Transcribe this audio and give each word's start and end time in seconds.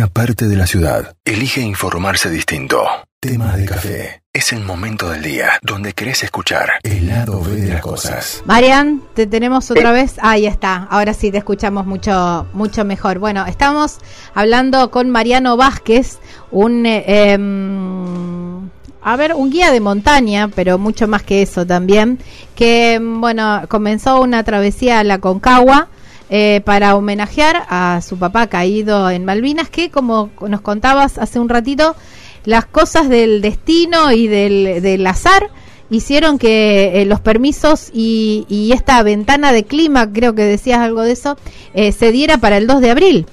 una 0.00 0.08
parte 0.08 0.48
de 0.48 0.56
la 0.56 0.66
ciudad 0.66 1.14
elige 1.26 1.60
informarse 1.60 2.30
distinto. 2.30 2.86
Tema 3.20 3.54
de 3.54 3.66
café. 3.66 4.22
Es 4.32 4.50
el 4.54 4.64
momento 4.64 5.10
del 5.10 5.22
día 5.22 5.58
donde 5.60 5.92
querés 5.92 6.22
escuchar 6.22 6.70
el 6.84 7.06
lado 7.06 7.42
B 7.42 7.56
de 7.56 7.68
las 7.68 7.82
cosas. 7.82 8.42
Marian, 8.46 9.02
te 9.12 9.26
tenemos 9.26 9.70
otra 9.70 9.92
vez. 9.92 10.14
Ahí 10.22 10.46
está. 10.46 10.84
Ahora 10.84 11.12
sí 11.12 11.30
te 11.30 11.36
escuchamos 11.36 11.84
mucho, 11.84 12.46
mucho 12.54 12.82
mejor. 12.86 13.18
Bueno, 13.18 13.44
estamos 13.44 13.98
hablando 14.32 14.90
con 14.90 15.10
Mariano 15.10 15.58
Vázquez, 15.58 16.18
un 16.50 16.86
eh, 16.86 17.32
em, 17.32 18.70
a 19.02 19.16
ver, 19.16 19.34
un 19.34 19.50
guía 19.50 19.70
de 19.70 19.80
montaña, 19.80 20.48
pero 20.48 20.78
mucho 20.78 21.08
más 21.08 21.22
que 21.24 21.42
eso 21.42 21.66
también, 21.66 22.18
que 22.54 22.98
bueno, 23.02 23.64
comenzó 23.68 24.22
una 24.22 24.44
travesía 24.44 25.00
a 25.00 25.04
la 25.04 25.18
Concagua 25.18 25.88
eh, 26.32 26.60
para 26.64 26.94
homenajear 26.94 27.64
a 27.68 28.00
su 28.02 28.16
papá 28.16 28.46
caído 28.46 29.10
en 29.10 29.24
Malvinas, 29.24 29.68
que 29.68 29.90
como 29.90 30.30
nos 30.46 30.60
contabas 30.60 31.18
hace 31.18 31.40
un 31.40 31.48
ratito, 31.48 31.96
las 32.44 32.66
cosas 32.66 33.08
del 33.08 33.40
destino 33.40 34.12
y 34.12 34.28
del, 34.28 35.04
azar 35.08 35.50
hicieron 35.90 36.38
que 36.38 37.02
eh, 37.02 37.04
los 37.04 37.18
permisos 37.18 37.90
y, 37.92 38.70
esta 38.72 39.02
ventana 39.02 39.50
de 39.50 39.64
clima, 39.64 40.12
creo 40.12 40.36
que 40.36 40.44
decías 40.44 40.78
algo 40.78 41.02
de 41.02 41.10
eso, 41.10 41.36
eh, 41.74 41.90
se 41.90 42.12
diera 42.12 42.38
para 42.38 42.58
el 42.58 42.68
2 42.68 42.80
de 42.80 42.90
abril. 42.92 43.26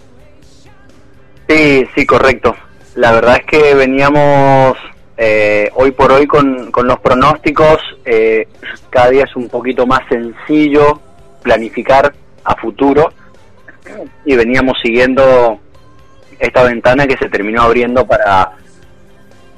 Sí, 1.47 1.85
sí, 1.93 2.03
correcto. 2.03 2.55
La 2.95 3.11
verdad 3.11 3.37
es 3.37 3.45
que 3.45 3.75
veníamos 3.75 4.75
hoy 5.75 5.91
por 5.91 6.11
hoy 6.11 6.25
con, 6.25 6.71
con 6.71 6.87
los 6.87 6.99
pronósticos, 6.99 7.77
cada 8.89 9.11
día 9.11 9.25
es 9.25 9.35
un 9.35 9.49
poquito 9.49 9.85
más 9.85 10.01
sencillo 10.09 10.99
planificar 11.43 12.11
a 12.47 12.55
futuro 12.55 13.11
y 14.25 14.35
veníamos 14.35 14.77
siguiendo 14.81 15.59
esta 16.39 16.63
ventana 16.63 17.05
que 17.05 17.17
se 17.17 17.29
terminó 17.29 17.61
abriendo 17.61 18.05
para 18.07 18.51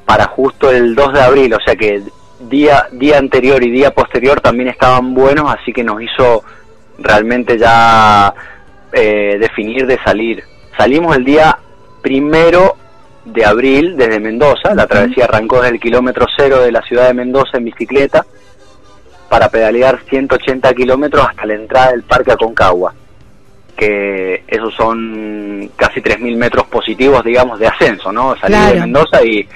para 0.05 0.25
justo 0.25 0.71
el 0.71 0.95
2 0.95 1.13
de 1.13 1.21
abril, 1.21 1.54
o 1.54 1.60
sea 1.63 1.76
que 1.76 2.01
día 2.40 2.87
día 2.91 3.20
anterior 3.20 3.63
y 3.63 3.70
día 3.70 3.91
posterior 3.91 4.41
también 4.41 4.70
estaban 4.70 5.13
buenos, 5.13 5.54
así 5.54 5.71
que 5.71 5.84
nos 5.84 6.01
hizo 6.01 6.43
realmente 6.98 7.57
ya 7.57 8.34
eh, 8.91 9.37
definir 9.40 9.85
de 9.85 9.99
salir. 10.04 10.43
Salimos 10.76 11.15
el 11.15 11.26
día 11.26 11.60
primero 12.01 12.76
de 13.23 13.45
abril 13.45 13.98
desde 13.98 14.20
Mendoza, 14.20 14.73
la 14.73 14.87
travesía 14.87 15.26
arrancó 15.26 15.57
desde 15.57 15.76
el 15.76 15.79
kilómetro 15.79 16.26
cero 16.35 16.62
de 16.63 16.71
la 16.71 16.82
ciudad 16.82 17.07
de 17.07 17.13
Mendoza 17.13 17.57
en 17.57 17.65
bicicleta 17.65 18.26
para 19.30 19.49
pedalear 19.49 19.99
180 20.10 20.74
kilómetros 20.74 21.27
hasta 21.27 21.46
la 21.46 21.54
entrada 21.54 21.91
del 21.91 22.04
Parque 22.04 22.32
Aconcagua, 22.32 22.94
que 23.77 24.44
esos 24.48 24.74
son 24.76 25.72
casi 25.76 26.02
3.000 26.02 26.35
metros 26.35 26.68
positivos, 26.68 27.24
digamos, 27.24 27.60
de 27.60 27.68
ascenso, 27.68 28.12
¿no? 28.12 28.35
Salir 28.38 28.60
de 28.74 28.80
Mendoza 28.82 29.24
y, 29.24 29.48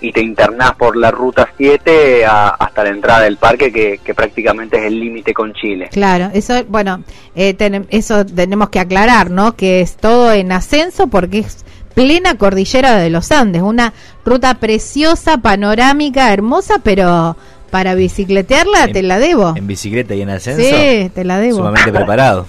y 0.00 0.12
te 0.12 0.20
internás 0.20 0.74
por 0.76 0.96
la 0.96 1.10
ruta 1.10 1.48
7 1.56 2.24
hasta 2.24 2.84
la 2.84 2.90
entrada 2.90 3.22
del 3.22 3.36
parque, 3.36 3.72
que, 3.72 4.14
prácticamente 4.14 4.78
es 4.78 4.84
el 4.84 4.98
límite 4.98 5.34
con 5.34 5.52
Chile. 5.52 5.88
Claro, 5.92 6.30
eso, 6.32 6.64
bueno, 6.68 7.02
eh, 7.34 7.56
eso 7.90 8.24
tenemos 8.24 8.70
que 8.70 8.80
aclarar, 8.80 9.30
¿no? 9.30 9.56
Que 9.56 9.80
es 9.80 9.96
todo 9.96 10.32
en 10.32 10.52
ascenso 10.52 11.08
porque 11.08 11.40
es 11.40 11.64
plena 11.94 12.36
cordillera 12.36 12.96
de 12.96 13.10
los 13.10 13.32
Andes, 13.32 13.62
una 13.62 13.92
ruta 14.24 14.54
preciosa, 14.54 15.38
panorámica, 15.38 16.32
hermosa, 16.32 16.80
pero 16.82 17.36
para 17.70 17.94
bicicletearla 17.94 18.88
te 18.88 19.02
la 19.02 19.18
debo. 19.18 19.54
En 19.56 19.66
bicicleta 19.66 20.14
y 20.14 20.22
en 20.22 20.30
ascenso. 20.30 20.62
Sí, 20.62 21.10
te 21.14 21.24
la 21.24 21.38
debo. 21.38 21.58
Sumamente 21.58 21.92
preparado. 21.92 22.46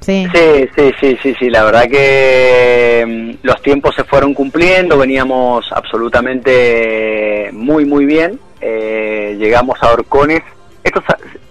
Sí. 0.00 0.26
sí, 0.32 0.68
sí, 1.00 1.18
sí, 1.20 1.34
sí, 1.36 1.50
la 1.50 1.64
verdad 1.64 1.84
que 1.90 3.04
mm, 3.06 3.44
los 3.44 3.60
tiempos 3.60 3.94
se 3.96 4.04
fueron 4.04 4.34
cumpliendo, 4.34 4.96
veníamos 4.98 5.66
absolutamente 5.72 7.50
muy, 7.52 7.84
muy 7.84 8.04
bien. 8.04 8.38
Eh, 8.60 9.36
llegamos 9.38 9.76
a 9.82 9.92
Orcones, 9.92 10.42
esto 10.84 11.02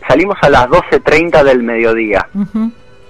salimos 0.07 0.37
a 0.41 0.49
las 0.49 0.67
12.30 0.67 1.43
del 1.43 1.63
mediodía 1.63 2.27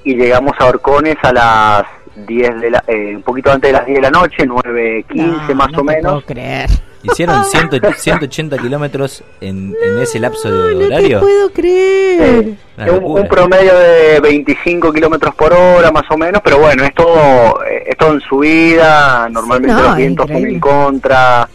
y 0.04 0.16
llegamos 0.16 0.54
a 0.60 0.66
Orcones 0.66 1.18
a 1.22 1.32
las 1.32 1.84
10 2.16 2.62
de 2.62 2.70
la, 2.72 2.84
eh, 2.88 3.16
un 3.16 3.22
poquito 3.22 3.52
antes 3.52 3.70
de 3.70 3.78
las 3.78 3.86
10 3.86 3.98
de 3.98 4.02
la 4.02 4.12
noche, 4.12 4.48
9.15 4.48 5.54
más 5.54 5.74
o 5.78 5.84
menos. 5.84 6.24
Puedo 6.24 6.26
creer. 6.26 6.70
¿Hicieron 7.12 7.44
180 7.98 8.58
kilómetros 8.58 9.24
en, 9.42 9.76
en, 9.82 10.00
ese 10.00 10.20
lapso 10.20 10.52
de 10.52 10.86
horario? 10.86 11.18
No 11.20 11.24
puedo 11.24 11.50
creer. 11.52 12.54
un, 13.02 13.28
promedio 13.28 13.78
de 13.78 14.20
25 14.20 14.92
kilómetros 14.92 15.36
por 15.36 15.54
hora 15.54 15.92
más 15.92 16.06
o 16.10 16.18
menos, 16.18 16.42
pero 16.44 16.60
bueno, 16.60 16.84
es 16.84 16.94
todo, 16.94 17.64
es 17.64 17.96
todo 17.98 18.14
en 18.14 18.22
subida, 18.22 19.28
normalmente 19.30 19.82
los 19.82 19.96
vientos 19.96 20.28
son 20.28 20.46
en 20.46 20.60
contra. 20.60 21.48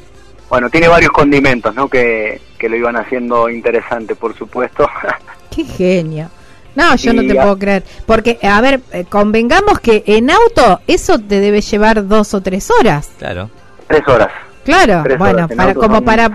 Bueno, 0.49 0.69
tiene 0.69 0.89
varios 0.89 1.13
condimentos, 1.13 1.75
¿no? 1.75 1.89
Que, 1.89 2.41
que 2.59 2.69
lo 2.69 2.77
iban 2.77 2.97
haciendo 2.97 3.49
interesante, 3.49 4.15
por 4.15 4.37
supuesto. 4.37 4.89
Qué 5.55 5.65
genio. 5.65 6.29
No, 6.75 6.95
yo 6.97 7.13
no 7.13 7.23
te 7.23 7.35
puedo 7.35 7.59
creer. 7.59 7.83
Porque, 8.07 8.39
a 8.43 8.61
ver, 8.61 8.81
eh, 8.93 9.05
convengamos 9.09 9.81
que 9.81 10.05
en 10.07 10.31
auto 10.31 10.81
eso 10.87 11.19
te 11.19 11.41
debe 11.41 11.61
llevar 11.61 12.07
dos 12.07 12.33
o 12.35 12.41
tres 12.41 12.71
horas. 12.71 13.11
Claro. 13.19 13.51
Tres 13.89 14.07
horas. 14.07 14.31
Claro, 14.65 15.05
bueno, 15.19 15.49
para, 15.49 15.75
como 15.75 16.03
para, 16.03 16.31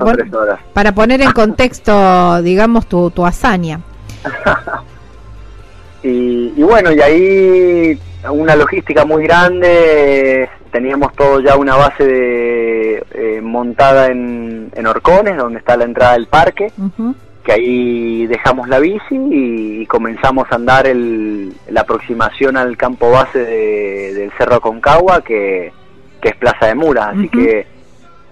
para 0.74 0.92
poner 0.94 1.22
en 1.22 1.32
contexto, 1.32 2.42
digamos, 2.44 2.88
tu, 2.88 3.12
tu 3.12 3.26
hazaña. 3.26 3.80
y, 6.04 6.62
bueno, 6.64 6.92
y 6.92 7.02
ahí 7.02 8.00
una 8.30 8.56
logística 8.56 9.06
muy 9.06 9.24
grande, 9.24 10.50
teníamos 10.72 11.14
todo 11.14 11.40
ya 11.40 11.56
una 11.56 11.76
base 11.76 12.04
de, 12.04 13.04
eh, 13.14 13.42
montada 13.42 14.08
en, 14.08 14.72
en 14.74 14.88
Orcones, 14.88 15.38
donde 15.38 15.60
está 15.60 15.78
la 15.78 15.86
entrada 15.86 16.14
del 16.14 16.28
parque, 16.28 16.72
que 17.44 17.52
ahí 17.52 18.26
dejamos 18.26 18.68
la 18.68 18.80
bici 18.80 19.16
y 19.32 19.86
comenzamos 19.86 20.52
a 20.52 20.56
andar 20.56 20.88
el, 20.88 21.54
la 21.70 21.82
aproximación 21.82 22.58
al 22.58 22.76
campo 22.76 23.12
base 23.12 23.40
del 23.40 24.32
Cerro 24.32 24.60
Concagua, 24.60 25.22
que, 25.22 25.72
que 26.20 26.30
es 26.30 26.36
Plaza 26.38 26.66
de 26.66 26.76
Muras, 26.76 27.16
así 27.16 27.30
que 27.30 27.75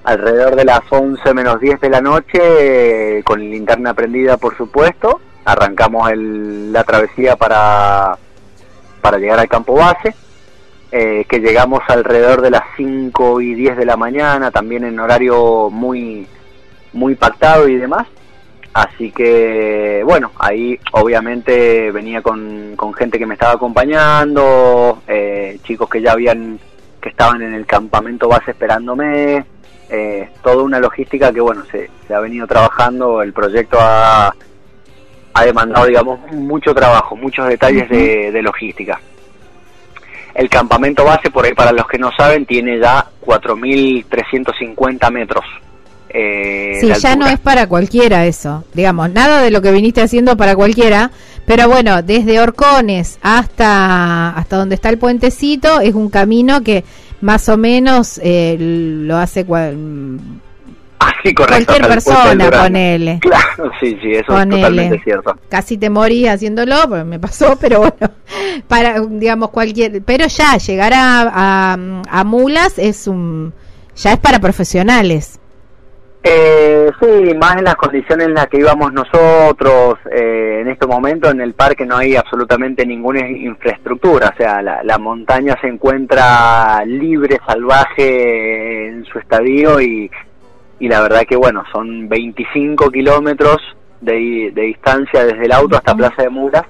alrededor 0.04 0.56
de 0.56 0.66
las 0.66 0.82
11 0.90 1.34
menos 1.34 1.60
10 1.60 1.80
de 1.80 1.90
la 1.90 2.02
noche, 2.02 3.24
con 3.24 3.40
linterna 3.40 3.94
prendida 3.94 4.38
por 4.38 4.58
supuesto, 4.58 5.22
arrancamos 5.46 6.12
el, 6.12 6.72
la 6.72 6.84
travesía 6.84 7.36
para, 7.36 8.18
para 9.02 9.18
llegar 9.18 9.40
al 9.40 9.48
campo 9.48 9.76
base, 9.76 10.16
eh, 10.92 11.26
que 11.28 11.40
llegamos 11.40 11.82
alrededor 11.88 12.42
de 12.42 12.52
las 12.52 12.64
5 12.78 13.42
y 13.42 13.54
10 13.56 13.78
de 13.78 13.86
la 13.86 13.98
mañana, 13.98 14.52
también 14.52 14.84
en 14.84 15.00
horario 15.00 15.70
muy, 15.70 16.28
muy 16.94 17.16
pactado 17.16 17.68
y 17.68 17.78
demás. 17.78 18.08
Así 18.74 19.12
que, 19.12 20.02
bueno, 20.04 20.32
ahí 20.40 20.80
obviamente 20.94 21.92
venía 21.92 22.24
con, 22.24 22.74
con 22.76 22.92
gente 22.94 23.20
que 23.20 23.26
me 23.28 23.36
estaba 23.36 23.54
acompañando, 23.54 25.04
eh, 25.08 25.60
chicos 25.64 25.88
que 25.90 26.02
ya 26.02 26.14
habían, 26.14 26.60
que 27.00 27.10
estaban 27.10 27.44
en 27.44 27.54
el 27.54 27.68
campamento 27.68 28.28
base 28.28 28.52
esperándome, 28.52 29.46
eh, 29.96 30.28
toda 30.42 30.64
una 30.64 30.80
logística 30.80 31.32
que 31.32 31.40
bueno 31.40 31.64
se, 31.72 31.88
ha 32.12 32.20
venido 32.20 32.48
trabajando. 32.48 33.22
El 33.22 33.32
proyecto 33.32 33.78
ha, 33.80 34.34
ha, 35.34 35.46
demandado 35.46 35.86
digamos 35.86 36.20
mucho 36.32 36.74
trabajo 36.74 37.16
muchos 37.16 37.48
detalles 37.48 37.88
de, 37.90 38.42
logística. 38.42 39.00
El 40.34 40.50
campamento 40.50 41.06
base 41.06 41.30
por 41.30 41.46
ahí 41.46 41.54
para 41.54 41.72
los 41.72 41.88
que 41.88 42.00
no 42.00 42.10
saben 42.18 42.44
tiene 42.48 42.80
ya 42.80 43.06
4.350 43.24 45.12
metros 45.12 45.46
eh, 46.10 46.78
sí, 46.80 46.92
ya 47.00 47.16
no 47.16 47.28
es 47.28 47.40
para 47.40 47.68
cualquiera 47.68 48.26
eso, 48.28 48.64
digamos, 48.74 49.12
nada 49.12 49.42
de 49.42 49.50
lo 49.50 49.64
que 49.64 49.72
viniste 49.72 50.02
haciendo 50.02 50.38
para 50.38 50.56
cualquiera, 50.56 51.10
pero 51.48 51.68
bueno, 51.68 52.04
desde 52.04 52.40
Orcones 52.40 53.18
hasta, 53.24 54.30
hasta 54.30 54.58
donde 54.58 54.76
está 54.76 54.90
el 54.90 55.00
puentecito 55.00 55.80
es 55.82 55.96
un 55.96 56.12
camino 56.12 56.62
que 56.62 56.84
más 57.24 57.48
o 57.48 57.56
menos 57.56 58.20
eh, 58.22 58.58
lo 58.60 59.18
hace 59.18 59.46
cual, 59.46 60.20
cualquier 61.36 61.88
persona, 61.88 62.52
ponele. 62.52 63.20
Claro, 63.22 63.72
sí, 63.80 63.98
sí, 64.02 64.12
eso 64.12 64.38
es 64.38 64.50
totalmente 64.50 65.02
cierto. 65.04 65.34
Casi 65.48 65.78
te 65.78 65.90
morí 65.90 66.28
haciéndolo, 66.28 67.06
me 67.06 67.20
pasó, 67.20 67.58
pero 67.62 67.80
bueno, 67.80 68.14
para, 68.68 69.00
digamos, 69.00 69.52
cualquier. 69.52 70.04
Pero 70.04 70.28
ya, 70.28 70.58
llegar 70.58 70.92
a, 70.94 71.78
a 72.10 72.24
mulas 72.26 72.78
es 72.78 73.08
un. 73.08 73.54
Ya 73.96 74.14
es 74.14 74.20
para 74.20 74.40
profesionales. 74.40 75.40
Eh, 76.26 76.90
sí, 77.02 77.34
más 77.36 77.58
en 77.58 77.66
las 77.66 77.76
condiciones 77.76 78.28
en 78.28 78.34
las 78.34 78.48
que 78.48 78.60
íbamos 78.60 78.94
nosotros. 78.94 80.00
Eh, 80.10 80.60
en 80.62 80.70
este 80.70 80.88
momento 80.88 81.30
en 81.30 81.42
el 81.42 81.54
parque 81.54 81.86
no 81.86 81.98
hay 81.98 82.16
absolutamente 82.16 82.86
ninguna 82.86 83.28
infraestructura, 83.28 84.32
o 84.34 84.38
sea, 84.38 84.62
la, 84.62 84.98
montaña 84.98 85.58
se 85.60 85.68
encuentra 85.68 86.84
libre, 86.86 87.40
salvaje 87.46 88.88
en 88.88 89.04
su 89.06 89.20
estadio 89.20 89.82
y, 89.82 90.10
y 90.80 90.88
la 90.88 91.02
verdad 91.02 91.24
que 91.28 91.36
bueno, 91.36 91.64
son 91.74 92.08
25 92.08 92.90
kilómetros 92.90 93.58
de, 94.00 94.52
de 94.54 94.62
distancia 94.62 95.26
desde 95.26 95.44
el 95.44 95.52
auto 95.52 95.76
hasta 95.76 95.94
Plaza 95.94 96.24
de 96.24 96.30
Muras 96.30 96.64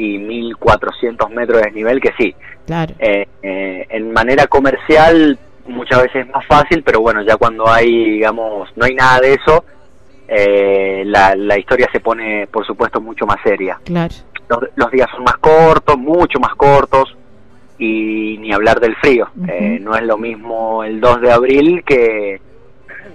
y 0.00 0.18
1400 0.18 1.30
metros 1.30 1.58
de 1.58 1.66
desnivel 1.66 2.00
que 2.00 2.10
sí. 2.18 2.34
Claro. 2.66 2.94
Eh, 2.98 3.26
eh, 3.42 3.86
en 3.90 4.12
manera 4.12 4.46
comercial 4.46 5.38
muchas 5.70 6.02
veces 6.02 6.26
es 6.26 6.32
más 6.32 6.44
fácil, 6.46 6.82
pero 6.82 7.00
bueno, 7.00 7.22
ya 7.22 7.36
cuando 7.36 7.68
hay, 7.68 8.10
digamos, 8.12 8.68
no 8.76 8.84
hay 8.84 8.94
nada 8.94 9.20
de 9.20 9.34
eso, 9.34 9.64
eh, 10.28 11.02
la, 11.06 11.34
la 11.34 11.58
historia 11.58 11.88
se 11.92 12.00
pone, 12.00 12.46
por 12.46 12.66
supuesto, 12.66 13.00
mucho 13.00 13.26
más 13.26 13.38
seria. 13.42 13.78
Claro. 13.84 14.14
Los, 14.48 14.60
los 14.76 14.90
días 14.90 15.08
son 15.10 15.24
más 15.24 15.36
cortos, 15.38 15.96
mucho 15.98 16.38
más 16.40 16.54
cortos, 16.56 17.16
y 17.78 18.36
ni 18.38 18.52
hablar 18.52 18.78
del 18.80 18.94
frío. 18.96 19.28
Eh, 19.48 19.78
no 19.80 19.94
es 19.96 20.02
lo 20.02 20.18
mismo 20.18 20.84
el 20.84 21.00
2 21.00 21.20
de 21.22 21.32
abril 21.32 21.82
que 21.84 22.40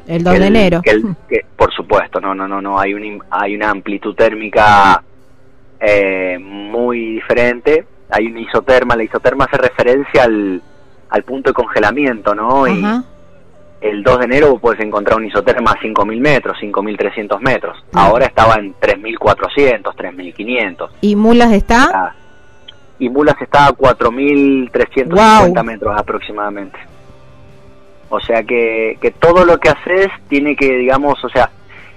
El 0.08 0.24
2 0.24 0.34
que 0.34 0.40
de 0.40 0.48
el- 0.48 0.56
enero. 0.56 0.81
que 0.81 0.92
el- 0.92 1.16
que- 1.30 1.46
por 1.56 1.72
supuesto, 1.74 2.19
no, 2.19 2.34
no, 2.34 2.48
no, 2.48 2.62
no, 2.62 2.80
hay, 2.80 2.94
un, 2.94 3.22
hay 3.30 3.56
una 3.56 3.69
amplitud 3.69 4.16
térmica 4.16 5.04
eh, 5.80 6.38
muy 6.40 7.16
diferente. 7.16 7.86
Hay 8.10 8.28
una 8.28 8.40
isoterma, 8.40 8.96
la 8.96 9.04
isoterma 9.04 9.46
hace 9.46 9.58
referencia 9.58 10.24
al, 10.24 10.62
al 11.10 11.24
punto 11.24 11.50
de 11.50 11.54
congelamiento, 11.54 12.34
¿no? 12.36 12.68
Y 12.68 12.84
Ajá. 12.84 13.04
el 13.81 14.04
2 14.04 14.19
de 14.19 14.25
enero 14.25 14.57
podés 14.57 14.80
encontrar 14.81 15.18
un 15.18 15.25
isoterma 15.25 15.72
a 15.72 15.75
5.000 15.80 16.19
metros, 16.19 16.57
5.300 16.62 17.40
metros. 17.42 17.78
Claro. 17.92 18.07
Ahora 18.10 18.25
estaba 18.25 18.56
en 18.56 18.74
3.400, 18.75 19.81
3.500. 19.96 20.90
¿Y 21.02 21.16
Mulas 21.16 21.52
está? 21.52 21.90
Ah, 21.94 22.13
y 23.00 23.10
Mulas 23.10 23.36
está 23.42 23.68
a 23.68 23.72
4.350 23.74 25.54
Wow. 25.54 25.63
metros 25.63 25.96
aproximadamente. 25.98 26.80
O 28.10 28.19
sea 28.19 28.44
que, 28.44 28.98
que 29.01 29.12
todo 29.12 29.44
lo 29.46 29.58
que 29.60 29.69
haces 29.69 30.08
tiene 30.30 30.56
que, 30.56 30.78
digamos, 30.78 31.24
o 31.24 31.30
sea, 31.30 31.50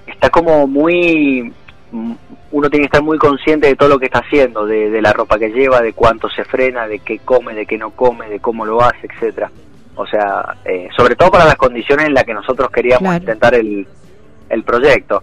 está 0.06 0.30
como 0.30 0.66
muy... 0.66 1.52
mm, 1.92 2.12
Uno 2.52 2.70
tiene 2.70 2.82
que 2.84 2.86
estar 2.86 3.02
muy 3.02 3.18
consciente 3.18 3.66
de 3.68 3.76
todo 3.76 3.88
lo 3.90 3.98
que 3.98 4.06
está 4.06 4.20
haciendo, 4.20 4.64
de, 4.66 4.90
de 4.90 5.02
la 5.02 5.12
ropa 5.12 5.38
que 5.38 5.50
lleva, 5.50 5.80
de 5.80 5.92
cuánto 5.92 6.28
se 6.30 6.44
frena, 6.44 6.86
de 6.88 6.98
qué 7.00 7.18
come, 7.18 7.54
de 7.54 7.66
qué 7.66 7.76
no 7.78 7.90
come, 7.90 8.28
de 8.28 8.40
cómo 8.40 8.64
lo 8.64 8.80
hace, 8.82 9.06
etcétera. 9.06 9.50
O 9.96 10.06
sea, 10.06 10.56
eh, 10.64 10.88
sobre 10.96 11.16
todo 11.16 11.30
para 11.30 11.44
las 11.44 11.56
condiciones 11.56 12.06
en 12.06 12.14
las 12.14 12.24
que 12.24 12.32
nosotros 12.34 12.70
queríamos 12.70 13.00
Claro. 13.08 13.18
intentar 13.18 13.54
el, 13.54 13.86
el 14.48 14.62
proyecto. 14.62 15.22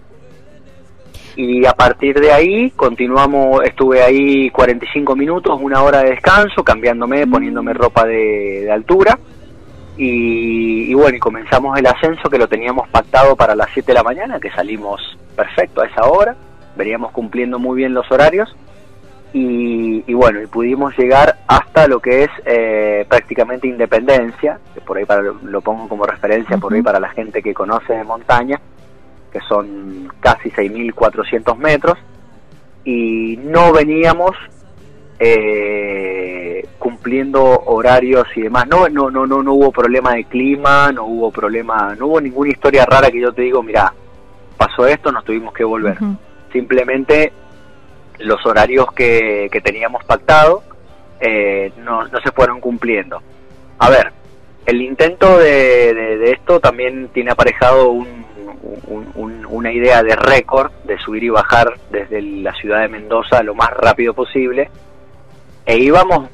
Y 1.38 1.65
a 1.65 1.73
partir 1.73 2.19
de 2.19 2.31
ahí 2.31 2.71
continuamos, 2.71 3.63
estuve 3.65 4.01
ahí 4.03 4.50
45 4.51 5.15
minutos, 5.15 5.57
una 5.62 5.81
hora 5.83 6.01
de 6.03 6.12
descanso, 6.12 6.63
cambiándome, 6.63 7.27
poniéndome 7.27 7.73
ropa 7.73 8.06
de, 8.06 8.62
de 8.63 8.71
altura. 8.71 9.17
Y, 9.97 10.91
y 10.91 10.94
bueno, 10.94 11.15
y 11.17 11.19
comenzamos 11.19 11.77
el 11.77 11.88
ascenso 11.88 12.29
que 12.29 12.38
lo 12.38 12.47
teníamos 12.47 12.88
pactado 12.89 13.35
para 13.35 13.56
las 13.56 13.69
7 13.73 13.88
de 13.88 13.94
la 13.94 14.03
mañana, 14.03 14.39
que 14.39 14.51
salimos 14.51 15.17
perfecto 15.35 15.81
a 15.81 15.88
esa 15.88 16.03
hora, 16.06 16.35
veníamos 16.75 17.12
cumpliendo 17.12 17.60
muy 17.60 17.77
bien 17.77 17.94
los 17.94 18.10
horarios. 18.12 18.56
Y, 19.33 20.04
y 20.07 20.13
bueno, 20.13 20.42
y 20.42 20.48
pudimos 20.48 20.98
llegar 20.98 21.39
hasta 21.48 21.88
lo 21.88 22.00
que 22.00 22.24
es 22.24 22.30
eh, 22.45 23.06
prácticamente 23.10 23.68
Independencia, 23.68 24.60
que 24.74 24.80
por 24.80 24.98
ahí 24.98 25.06
para, 25.06 25.22
lo 25.22 25.62
pongo 25.62 25.89
como 25.89 26.06
referencia, 26.06 26.57
por 26.57 26.74
ahí 26.74 26.81
para 26.81 27.01
la 27.01 27.10
gente 27.10 27.44
que 27.44 27.54
conoce 27.54 27.94
de 27.94 28.04
montaña, 28.06 28.62
que 29.33 29.42
son 29.42 30.10
casi 30.22 30.50
6.400 30.51 31.57
metros, 31.57 31.98
y 32.86 33.38
no 33.44 33.74
veníamos 33.74 34.38
eh, 35.19 36.68
cumpliendo 36.80 37.44
horarios 37.44 38.27
y 38.36 38.44
demás. 38.44 38.68
No, 38.68 38.88
no, 38.89 39.10
no, 39.10 39.25
no, 39.25 39.44
no 39.44 39.54
hubo 39.54 39.72
problema 39.72 40.13
de 40.13 40.25
clima, 40.25 40.92
no 40.92 41.06
hubo 41.06 41.31
problema, 41.31 41.95
no 41.95 42.07
hubo 42.07 42.22
ninguna 42.22 42.51
historia 42.51 42.86
rara 42.86 43.10
que 43.10 43.22
yo 43.22 43.33
te 43.33 43.44
digo, 43.44 43.62
mira, 43.63 43.94
pasó 44.57 44.88
esto, 44.88 45.12
nos 45.12 45.24
tuvimos 45.24 45.54
que 45.54 45.63
volver. 45.63 45.98
Simplemente 46.55 47.33
los 48.19 48.45
horarios 48.45 48.89
que, 48.93 49.49
que 49.51 49.59
teníamos 49.59 50.05
pactado 50.05 50.63
eh, 51.19 51.73
no, 51.83 52.07
no 52.07 52.21
se 52.21 52.31
fueron 52.31 52.61
cumpliendo. 52.61 53.21
A 53.79 53.89
ver, 53.89 54.13
el 54.65 54.81
intento 54.81 55.37
de, 55.37 55.93
de- 55.93 56.17
de 56.17 56.31
esto 56.31 56.61
también 56.61 57.09
tiene 57.09 57.31
aparejado 57.31 57.89
un- 57.89 58.25
un- 58.87 59.11
un- 59.15 59.45
una 59.49 59.69
idea 59.73 60.01
de 60.01 60.15
récord 60.15 60.71
de 60.85 60.97
subir 60.99 61.25
y 61.25 61.29
bajar 61.29 61.73
desde 61.91 62.21
la 62.21 62.53
ciudad 62.53 62.79
de 62.83 62.87
Mendoza 62.87 63.43
lo 63.43 63.53
más 63.53 63.71
rápido 63.71 64.13
posible. 64.13 64.69
E 65.65 65.77
íbamos 65.77 66.29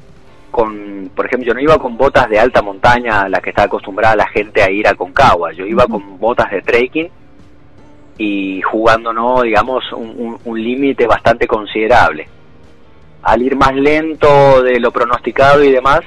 con, 0.51 1.09
por 1.15 1.25
ejemplo, 1.25 1.47
yo 1.47 1.53
no 1.55 1.61
iba 1.61 1.79
con 1.79 1.97
botas 1.97 2.29
de 2.29 2.39
alta 2.39 2.61
montaña, 2.61 3.21
a 3.23 3.29
la 3.29 3.41
que 3.41 3.49
está 3.49 3.63
acostumbrada 3.63 4.15
la 4.15 4.27
gente 4.27 4.61
a 4.61 4.69
ir 4.69 4.87
a 4.87 4.93
Concagua. 4.93 5.51
Yo 5.53 5.65
iba 5.65 5.87
con 5.87 6.19
botas 6.19 6.51
de 6.51 6.61
trekking 6.61 7.09
y 8.23 8.61
jugándonos, 8.61 9.41
digamos, 9.41 9.83
un, 9.93 10.13
un- 10.17 10.39
un 10.45 10.63
límite 10.63 11.07
bastante 11.07 11.47
considerable. 11.47 12.27
Al 13.23 13.41
ir 13.41 13.55
más 13.55 13.73
lento 13.73 14.61
de 14.61 14.79
lo 14.79 14.91
pronosticado 14.91 15.63
y 15.63 15.71
demás, 15.71 16.01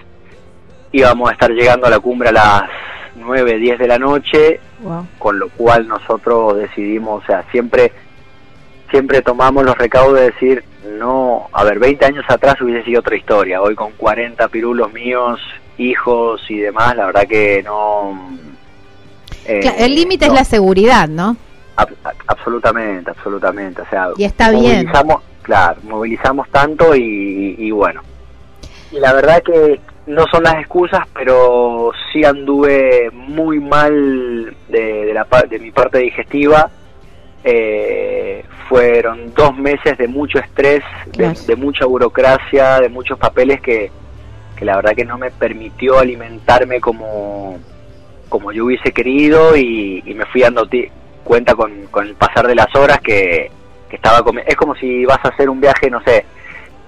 íbamos 0.92 1.28
a 1.28 1.32
estar 1.32 1.50
llegando 1.50 1.86
a 1.86 1.90
la 1.90 1.98
cumbre 1.98 2.28
a 2.28 2.32
las 2.32 2.62
9, 3.16 3.58
10 3.58 3.78
de 3.80 3.88
la 3.88 3.98
noche, 3.98 4.60
Wow. 4.80 5.06
con 5.18 5.38
lo 5.38 5.48
cual 5.48 5.88
nosotros 5.88 6.56
decidimos, 6.56 7.22
o 7.22 7.26
sea, 7.26 7.42
siempre 7.50 7.90
siempre 8.90 9.22
tomamos 9.22 9.64
los 9.64 9.76
recaudos 9.78 10.18
de 10.20 10.26
decir, 10.26 10.62
no, 10.98 11.48
a 11.52 11.64
ver, 11.64 11.78
20 11.80 12.04
años 12.04 12.24
atrás 12.28 12.60
hubiese 12.60 12.84
sido 12.84 13.00
otra 13.00 13.16
historia, 13.16 13.60
hoy 13.62 13.74
con 13.74 13.90
40 13.92 14.46
pirulos 14.48 14.92
míos, 14.92 15.40
hijos 15.78 16.42
y 16.48 16.58
demás, 16.58 16.94
la 16.96 17.06
verdad 17.06 17.26
que 17.26 17.62
no... 17.64 18.36
eh, 19.46 19.60
el 19.78 19.94
límite 19.94 20.26
es 20.26 20.32
la 20.32 20.44
seguridad, 20.44 21.08
¿no? 21.08 21.36
Ab- 21.76 21.94
absolutamente, 22.26 23.10
absolutamente. 23.10 23.82
O 23.82 23.86
sea, 23.90 24.08
Y 24.16 24.24
está 24.24 24.50
bien. 24.50 24.62
movilizamos, 24.62 25.22
claro, 25.42 25.80
movilizamos 25.84 26.48
tanto 26.50 26.94
y, 26.94 27.56
y 27.58 27.70
bueno. 27.70 28.00
Y 28.92 28.98
la 29.00 29.12
verdad 29.12 29.42
que 29.42 29.80
no 30.06 30.24
son 30.30 30.42
las 30.44 30.54
excusas, 30.60 31.00
pero 31.14 31.90
sí 32.12 32.24
anduve 32.24 33.10
muy 33.12 33.58
mal 33.58 34.54
de, 34.68 35.06
de 35.06 35.14
la, 35.14 35.26
de 35.48 35.58
mi 35.58 35.70
parte 35.72 35.98
digestiva. 35.98 36.70
Eh, 37.42 38.44
fueron 38.68 39.34
dos 39.34 39.56
meses 39.58 39.98
de 39.98 40.08
mucho 40.08 40.38
estrés, 40.38 40.82
de, 41.46 41.56
mucha 41.56 41.84
burocracia, 41.84 42.80
de 42.80 42.88
muchos 42.88 43.18
papeles 43.18 43.60
que, 43.60 43.90
que 44.56 44.64
la 44.64 44.76
verdad 44.76 44.94
que 44.94 45.04
no 45.04 45.18
me 45.18 45.30
permitió 45.30 45.98
alimentarme 45.98 46.80
como, 46.80 47.58
como 48.30 48.52
yo 48.52 48.64
hubiese 48.64 48.92
querido 48.92 49.56
y, 49.56 50.02
y 50.06 50.14
me 50.14 50.24
fui 50.26 50.40
dando 50.40 50.66
cuenta 51.24 51.54
con, 51.54 51.86
con 51.90 52.06
el 52.06 52.14
pasar 52.14 52.46
de 52.46 52.54
las 52.54 52.72
horas 52.76 53.00
que, 53.00 53.50
que 53.88 53.96
estaba 53.96 54.20
comi- 54.20 54.44
es 54.46 54.54
como 54.56 54.74
si 54.76 55.04
vas 55.04 55.18
a 55.24 55.28
hacer 55.28 55.48
un 55.50 55.60
viaje 55.60 55.90
no 55.90 56.00
sé 56.04 56.24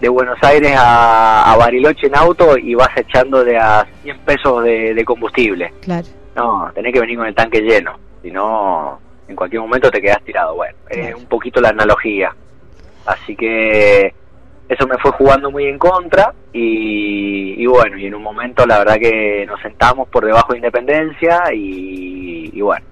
de 0.01 0.09
Buenos 0.11 0.39
Aires 0.43 0.75
a, 0.77 1.51
a 1.53 1.57
Bariloche 1.57 2.07
en 2.07 2.17
auto 2.17 2.57
y 2.59 2.75
vas 2.75 2.91
echando 2.97 3.43
de 3.43 3.57
a 3.57 3.87
100 4.03 4.19
pesos 4.21 4.63
de, 4.63 4.93
de 4.95 5.05
combustible. 5.05 5.73
Claro. 5.81 6.07
no 6.35 6.71
tenés 6.75 6.93
que 6.93 7.01
venir 7.01 7.17
con 7.17 7.27
el 7.27 7.35
tanque 7.35 7.61
lleno 7.63 7.99
si 8.23 8.31
no 8.31 9.01
en 9.27 9.35
cualquier 9.35 9.63
momento 9.63 9.91
te 9.91 10.01
quedás 10.03 10.23
tirado. 10.23 10.55
Bueno 10.55 10.75
es 10.91 11.15
un 11.15 11.25
poquito 11.27 11.61
la 11.61 11.71
analogía. 11.71 12.35
Así 13.07 13.35
que 13.37 14.13
eso 14.69 14.87
me 14.87 14.99
fue 14.99 15.13
jugando 15.13 15.51
muy 15.51 15.65
en 15.67 15.79
contra 15.79 16.33
y, 16.53 17.55
y 17.63 17.67
bueno, 17.67 17.97
y 17.97 18.07
en 18.07 18.15
un 18.17 18.23
momento 18.23 18.67
la 18.67 18.79
verdad 18.79 18.99
que 18.99 19.47
nos 19.47 19.61
sentamos 19.63 20.09
por 20.09 20.25
debajo 20.27 20.53
de 20.53 20.59
Independencia 20.59 21.45
y, 21.55 22.51
y 22.53 22.61
bueno, 22.61 22.85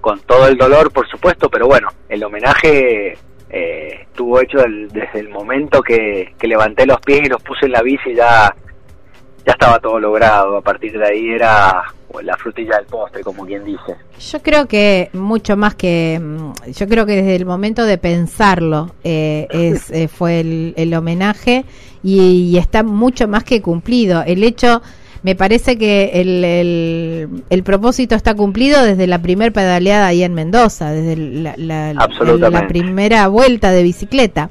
con 0.00 0.20
todo 0.20 0.46
el 0.48 0.56
dolor 0.56 0.92
por 0.92 1.08
supuesto, 1.08 1.48
pero 1.50 1.66
bueno, 1.66 1.88
el 2.08 2.22
homenaje 2.24 3.18
eh, 3.50 4.00
estuvo 4.02 4.40
hecho 4.40 4.58
del- 4.58 4.88
desde 4.88 5.20
el 5.20 5.28
momento 5.28 5.82
que, 5.82 6.34
que 6.38 6.46
levanté 6.46 6.86
los 6.86 7.00
pies 7.00 7.22
y 7.24 7.28
los 7.28 7.42
puse 7.42 7.66
en 7.66 7.72
la 7.72 7.82
bici 7.82 8.14
ya 8.14 8.54
ya 9.46 9.52
estaba 9.52 9.78
todo 9.78 9.98
logrado, 9.98 10.58
a 10.58 10.60
partir 10.60 10.92
de 10.98 11.06
ahí 11.06 11.30
era 11.30 11.82
la 12.22 12.36
frutilla 12.36 12.76
del 12.76 12.84
postre, 12.84 13.22
como 13.22 13.46
quien 13.46 13.64
dice. 13.64 13.96
Yo 14.18 14.42
creo 14.42 14.66
que 14.66 15.08
mucho 15.14 15.56
más 15.56 15.74
que. 15.76 16.20
mm, 16.20 16.52
Yo 16.72 16.86
creo 16.86 17.06
que 17.06 17.12
desde 17.16 17.36
el 17.36 17.46
momento 17.46 17.86
de 17.86 17.96
pensarlo 17.96 18.90
eh, 19.02 19.46
es, 19.50 19.90
eh, 19.90 20.08
fue 20.08 20.40
el, 20.40 20.74
el 20.76 20.92
homenaje 20.92 21.64
y, 22.02 22.50
y 22.52 22.58
está 22.58 22.82
mucho 22.82 23.28
más 23.28 23.42
que 23.44 23.62
cumplido. 23.62 24.22
El 24.26 24.44
hecho. 24.44 24.82
Me 25.22 25.34
parece 25.34 25.76
que 25.76 26.12
el, 26.14 26.44
el, 26.44 27.28
el 27.50 27.62
propósito 27.62 28.14
está 28.14 28.34
cumplido 28.34 28.82
desde 28.82 29.06
la 29.06 29.20
primer 29.20 29.52
pedaleada 29.52 30.06
ahí 30.06 30.22
en 30.22 30.32
Mendoza, 30.32 30.90
desde 30.92 31.16
la, 31.16 31.54
la- 31.58 31.92
la- 31.92 32.02
Absolutamente. 32.02 32.60
la 32.62 32.68
primera 32.68 33.28
vuelta 33.28 33.70
de 33.70 33.82
bicicleta. 33.82 34.50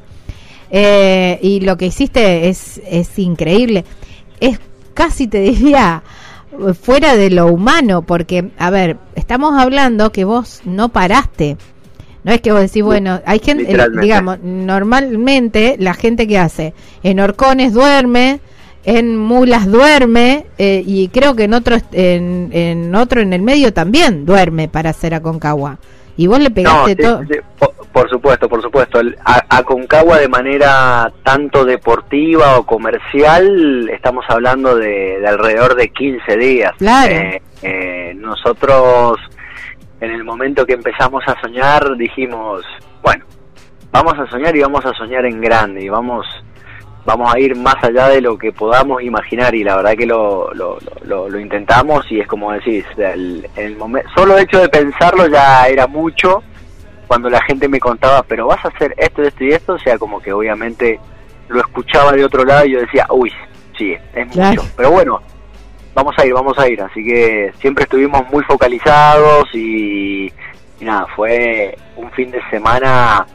Eh, 0.71 1.39
y 1.41 1.61
lo 1.61 1.77
que 1.77 1.87
hiciste 1.87 2.49
es, 2.49 2.79
es 2.87 3.17
increíble. 3.17 3.83
Es 4.39 4.59
casi, 4.93 5.27
te 5.27 5.39
diría, 5.41 6.03
fuera 6.79 7.15
de 7.15 7.31
lo 7.31 7.47
humano, 7.47 8.03
porque, 8.03 8.51
a 8.59 8.69
ver, 8.69 8.97
estamos 9.15 9.59
hablando 9.59 10.11
que 10.11 10.23
vos 10.25 10.61
no 10.65 10.89
paraste. 10.89 11.57
No 12.23 12.31
es 12.33 12.41
que 12.41 12.51
vos 12.51 12.61
decís, 12.61 12.83
bueno, 12.83 13.21
hay 13.25 13.39
gente, 13.39 13.75
digamos, 14.01 14.39
normalmente 14.43 15.77
la 15.79 15.93
gente 15.93 16.27
que 16.27 16.37
hace, 16.37 16.73
en 17.01 17.19
Horcones 17.21 17.73
duerme, 17.73 18.41
en 18.97 19.15
Mulas 19.17 19.69
duerme, 19.71 20.45
eh, 20.57 20.81
y 20.85 21.09
creo 21.09 21.35
que 21.35 21.43
en 21.43 21.53
otro, 21.53 21.75
en, 21.91 22.49
en 22.51 22.95
otro 22.95 23.21
en 23.21 23.33
el 23.33 23.41
medio 23.41 23.71
también 23.73 24.25
duerme 24.25 24.67
para 24.67 24.89
hacer 24.91 25.13
Aconcagua. 25.13 25.77
Y 26.17 26.27
vos 26.27 26.39
le 26.39 26.49
pegaste 26.51 26.95
todo. 26.97 27.21
sí, 27.23 27.35
por, 27.57 27.73
por 27.93 28.09
supuesto, 28.09 28.49
por 28.49 28.61
supuesto. 28.61 28.99
El- 28.99 29.15
A, 29.23 29.41
Aconcagua 29.57 30.17
de 30.17 30.27
manera 30.27 31.11
tanto 31.23 31.63
deportiva 31.63 32.57
o 32.57 32.65
comercial, 32.65 33.89
estamos 33.93 34.25
hablando 34.27 34.75
de, 34.75 35.19
de 35.21 35.27
alrededor 35.27 35.75
de 35.75 35.89
15 35.89 36.37
días. 36.37 36.71
Claro. 36.77 37.13
Eh, 37.13 37.41
Eh, 37.61 38.13
nosotros, 38.15 39.17
en 40.01 40.11
el 40.11 40.23
momento 40.23 40.65
que 40.65 40.73
empezamos 40.73 41.21
a 41.27 41.39
soñar, 41.41 41.95
dijimos, 41.97 42.63
bueno, 43.03 43.25
vamos 43.91 44.13
a 44.17 44.25
soñar 44.29 44.55
y 44.55 44.61
vamos 44.61 44.85
a 44.85 44.93
soñar 44.93 45.25
en 45.25 45.41
grande 45.41 45.83
y 45.83 45.89
vamos 45.89 46.25
vamos 47.05 47.33
a 47.33 47.39
ir 47.39 47.55
más 47.55 47.75
allá 47.83 48.09
de 48.09 48.21
lo 48.21 48.37
que 48.37 48.51
podamos 48.51 49.01
imaginar 49.01 49.55
y 49.55 49.63
la 49.63 49.77
verdad 49.77 49.95
que 49.95 50.05
lo, 50.05 50.53
lo, 50.53 50.77
lo, 51.05 51.39
intentamos 51.39 52.05
y 52.11 52.19
es 52.19 52.27
como 52.27 52.51
decís, 52.51 52.85
el, 52.97 53.47
el 53.55 53.77
solo 54.15 54.37
el 54.37 54.43
hecho 54.43 54.59
de 54.59 54.69
pensarlo 54.69 55.27
ya 55.27 55.67
era 55.67 55.87
mucho 55.87 56.43
cuando 57.07 57.29
la 57.29 57.41
gente 57.41 57.67
me 57.67 57.79
contaba, 57.79 58.21
pero 58.23 58.47
vas 58.47 58.63
a 58.63 58.67
hacer 58.67 58.93
esto, 58.97 59.23
esto 59.23 59.43
y 59.43 59.49
esto, 59.49 59.73
o 59.73 59.79
sea, 59.79 59.97
como 59.97 60.19
que 60.19 60.31
obviamente 60.31 60.99
lo 61.47 61.59
escuchaba 61.59 62.11
de 62.11 62.23
otro 62.23 62.45
lado 62.45 62.65
y 62.65 62.73
yo 62.73 62.81
decía, 62.81 63.07
uy, 63.09 63.31
sí, 63.75 63.95
es 64.13 64.35
mucho, 64.35 64.61
pero 64.77 64.91
bueno, 64.91 65.19
vamos 65.95 66.13
a 66.19 66.25
ir, 66.25 66.33
vamos 66.33 66.57
a 66.59 66.69
ir, 66.69 66.79
así 66.81 67.03
que 67.03 67.51
siempre 67.59 67.85
estuvimos 67.85 68.29
muy 68.31 68.43
focalizados 68.43 69.49
y, 69.53 70.27
y 70.79 70.85
nada, 70.85 71.07
fue 71.15 71.75
un 71.95 72.11
fin 72.11 72.29
de 72.29 72.41
semana 72.51 73.25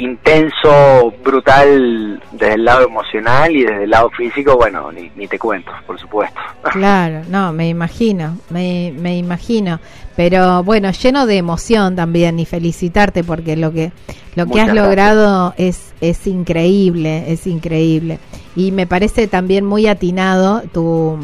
intenso, 0.00 1.12
brutal 1.22 2.22
desde 2.32 2.54
el 2.54 2.64
lado 2.64 2.86
emocional 2.86 3.54
y 3.54 3.62
desde 3.64 3.84
el 3.84 3.90
lado 3.90 4.10
físico, 4.10 4.56
bueno, 4.56 4.90
ni, 4.90 5.10
ni 5.14 5.28
te 5.28 5.38
cuento, 5.38 5.70
por 5.86 5.98
supuesto. 5.98 6.40
Claro, 6.72 7.22
no, 7.28 7.52
me 7.52 7.68
imagino, 7.68 8.38
me, 8.48 8.92
me 8.96 9.16
imagino, 9.16 9.80
pero 10.16 10.62
bueno, 10.62 10.90
lleno 10.90 11.26
de 11.26 11.36
emoción 11.36 11.96
también 11.96 12.38
y 12.38 12.46
felicitarte 12.46 13.24
porque 13.24 13.56
lo 13.56 13.72
que 13.72 13.92
lo 14.36 14.46
que 14.46 14.60
has 14.60 14.72
logrado 14.72 15.52
es 15.56 15.92
es 16.00 16.26
increíble, 16.26 17.32
es 17.32 17.46
increíble. 17.46 18.18
Y 18.56 18.72
me 18.72 18.86
parece 18.86 19.26
también 19.26 19.64
muy 19.64 19.86
atinado 19.86 20.62
tu 20.72 21.18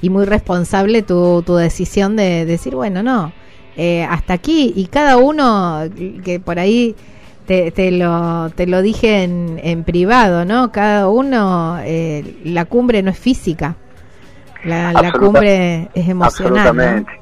y 0.00 0.10
muy 0.10 0.24
responsable 0.24 1.02
tu, 1.02 1.42
tu 1.42 1.54
decisión 1.54 2.16
de 2.16 2.44
decir, 2.44 2.74
bueno, 2.74 3.02
no, 3.02 3.32
eh, 3.76 4.04
hasta 4.04 4.34
aquí. 4.34 4.72
Y 4.74 4.86
cada 4.86 5.16
uno 5.16 5.82
que 6.24 6.40
por 6.40 6.58
ahí 6.58 6.94
te, 7.52 7.70
te, 7.70 7.90
lo, 7.90 8.48
te 8.48 8.66
lo 8.66 8.80
dije 8.80 9.24
en, 9.24 9.60
en 9.62 9.84
privado, 9.84 10.46
¿no? 10.46 10.72
Cada 10.72 11.08
uno, 11.08 11.78
eh, 11.84 12.38
la 12.44 12.64
cumbre 12.64 13.02
no 13.02 13.10
es 13.10 13.18
física, 13.18 13.76
la, 14.64 14.90
la 14.94 15.12
cumbre 15.12 15.90
es 15.92 16.08
emocional. 16.08 16.56
Absolutamente, 16.56 17.12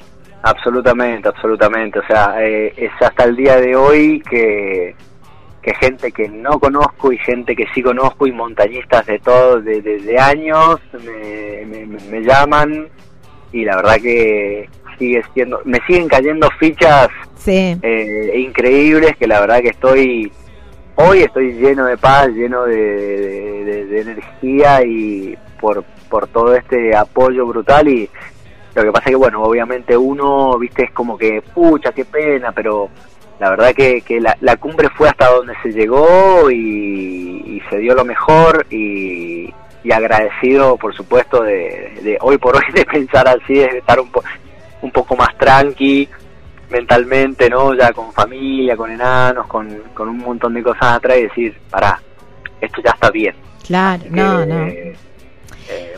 absolutamente, 0.43 1.29
absolutamente. 1.29 1.99
O 1.99 2.07
sea, 2.07 2.37
eh, 2.39 2.73
es 2.77 2.93
hasta 3.01 3.25
el 3.25 3.35
día 3.35 3.57
de 3.57 3.75
hoy 3.75 4.23
que, 4.31 4.95
que 5.63 5.75
gente 5.75 6.13
que 6.13 6.29
no 6.29 6.61
conozco 6.61 7.11
y 7.13 7.19
gente 7.19 7.57
que 7.57 7.67
sí 7.75 7.83
conozco 7.83 8.29
y 8.29 8.31
montañistas 8.31 9.05
de 9.07 9.19
todos, 9.19 9.65
de, 9.65 10.17
años, 10.17 10.79
me, 11.05 11.67
me, 11.67 11.87
me 12.09 12.21
llaman 12.23 12.87
y 13.51 13.65
la 13.65 13.75
verdad 13.75 13.97
que 13.97 14.69
sigue 15.01 15.23
siendo, 15.33 15.61
me 15.65 15.81
siguen 15.87 16.07
cayendo 16.07 16.49
fichas 16.61 17.09
eh, 17.47 18.33
increíbles 18.37 19.17
que 19.17 19.27
la 19.27 19.41
verdad 19.41 19.63
que 19.63 19.71
estoy, 19.71 20.31
hoy 20.95 21.23
estoy 21.23 21.55
lleno 21.55 21.87
de 21.87 21.97
paz, 21.97 22.29
lleno 22.29 22.65
de, 22.65 24.01
energía 24.01 24.85
y 24.85 25.37
por, 25.61 25.83
por 26.09 26.29
todo 26.29 26.55
este 26.55 26.95
apoyo 26.95 27.47
brutal 27.47 27.89
y 27.89 28.09
lo 28.75 28.85
que 28.85 28.93
pasa 28.93 29.07
es 29.07 29.11
que 29.11 29.17
bueno, 29.17 29.43
obviamente 29.43 29.97
uno, 29.97 30.57
viste, 30.59 30.85
es 30.85 30.91
como 30.93 31.19
que, 31.19 31.43
pucha, 31.43 31.93
qué 31.93 32.05
pena, 32.05 32.53
pero 32.53 32.89
la 33.41 33.51
verdad 33.51 33.75
que, 33.75 34.03
que 34.03 34.21
la, 34.21 34.37
la 34.41 34.57
cumbre 34.59 34.89
fue 34.91 35.09
hasta 35.09 35.29
donde 35.31 35.55
se 35.63 35.73
llegó 35.73 36.51
y, 36.51 37.43
y 37.47 37.63
se 37.71 37.79
dio 37.79 37.95
lo 37.95 38.05
mejor 38.05 38.67
y, 38.71 39.53
y 39.83 39.93
agradecido 39.93 40.77
por 40.77 40.95
supuesto 40.95 41.43
de, 41.43 41.99
de, 42.03 42.19
hoy 42.21 42.39
por 42.39 42.57
hoy 42.57 42.63
de 42.75 42.85
pensar 42.85 43.27
así, 43.29 43.55
de 43.55 43.79
estar 43.79 43.99
un, 43.99 44.11
po 44.11 44.23
un 44.83 44.91
poco 44.91 45.17
más 45.17 45.37
tranqui 45.39 46.09
mentalmente, 46.71 47.51
¿no? 47.51 47.75
Ya 47.75 47.93
con 47.93 48.13
familia, 48.13 48.77
con 48.77 48.91
enanos, 48.91 49.47
con, 49.47 49.69
con 49.93 50.09
un 50.09 50.19
montón 50.19 50.55
de 50.55 50.63
cosas 50.63 50.97
atrás 50.97 51.19
y 51.19 51.23
decir, 51.23 51.59
pará, 51.69 52.01
esto 52.61 52.81
ya 52.85 52.93
está 52.93 53.11
bien. 53.11 53.35
Claro, 53.67 54.05
no, 54.11 54.47
no. 54.47 54.67
Eh, 54.67 54.95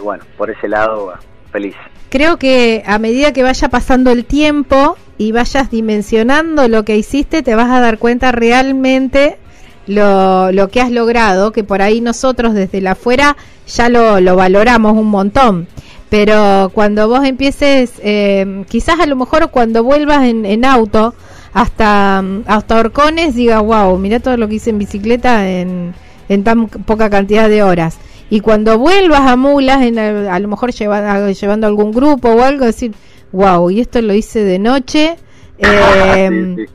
bueno, 0.03 0.25
por 0.37 0.51
ese 0.51 0.69
lado, 0.69 1.13
feliz. 1.51 1.75
Creo 2.09 2.39
que 2.39 2.83
a 2.87 2.99
medida 2.99 3.33
que 3.33 3.43
vaya 3.43 3.69
pasando 3.69 4.11
el 4.11 4.25
tiempo 4.25 4.97
y 5.17 5.33
vayas 5.33 5.71
dimensionando 5.71 6.69
lo 6.69 6.85
que 6.85 6.97
hiciste, 6.97 7.43
te 7.43 7.55
vas 7.55 7.71
a 7.71 7.81
dar 7.81 7.99
cuenta 7.99 8.33
realmente 8.33 9.39
lo, 9.87 10.53
lo 10.53 10.69
que 10.69 10.81
has 10.81 10.91
logrado, 10.91 11.53
que 11.53 11.65
por 11.65 11.81
ahí 11.81 12.01
nosotros 12.01 12.55
desde 12.55 12.81
la 12.81 12.93
afuera 12.93 13.37
ya 13.67 13.89
lo, 13.89 14.21
lo 14.21 14.37
valoramos 14.37 14.93
un 14.93 15.09
montón 15.09 15.69
pero 16.13 16.71
cuando 16.75 17.09
vos 17.09 17.25
empieces, 17.25 17.95
eh, 18.03 18.65
quizás 18.69 19.01
a 19.01 19.07
lo 19.07 19.17
mejor 19.17 19.51
cuando 19.51 19.83
vuelvas 19.83 20.27
en, 20.27 20.65
auto 20.67 21.15
hasta, 21.55 22.23
hasta 22.45 22.81
Orcones, 22.81 23.35
digas, 23.35 23.63
wow, 23.63 23.97
mira 23.97 24.21
todo 24.21 24.37
lo 24.37 24.47
que 24.47 24.57
hice 24.57 24.69
en 24.69 24.79
bicicleta 24.79 25.49
en, 25.49 25.95
en 26.29 26.45
tan 26.45 26.69
poca 26.69 27.09
cantidad 27.09 27.49
de 27.49 27.63
horas. 27.63 27.97
Y 28.29 28.41
cuando 28.41 28.77
vuelvas 28.77 29.23
a 29.23 29.37
Mulas, 29.37 29.81
en, 29.81 29.99
a, 29.99 30.39
lo 30.39 30.49
mejor 30.49 30.73
llevando 30.73 31.67
algún 31.67 31.93
grupo 31.93 32.29
o 32.29 32.43
algo, 32.43 32.67
decir, 32.67 32.93
wow, 33.33 33.71
y 33.71 33.81
esto 33.81 34.03
lo 34.03 34.13
hice 34.13 34.45
de 34.45 34.59
noche. 34.59 35.17
Eh, 35.65 36.67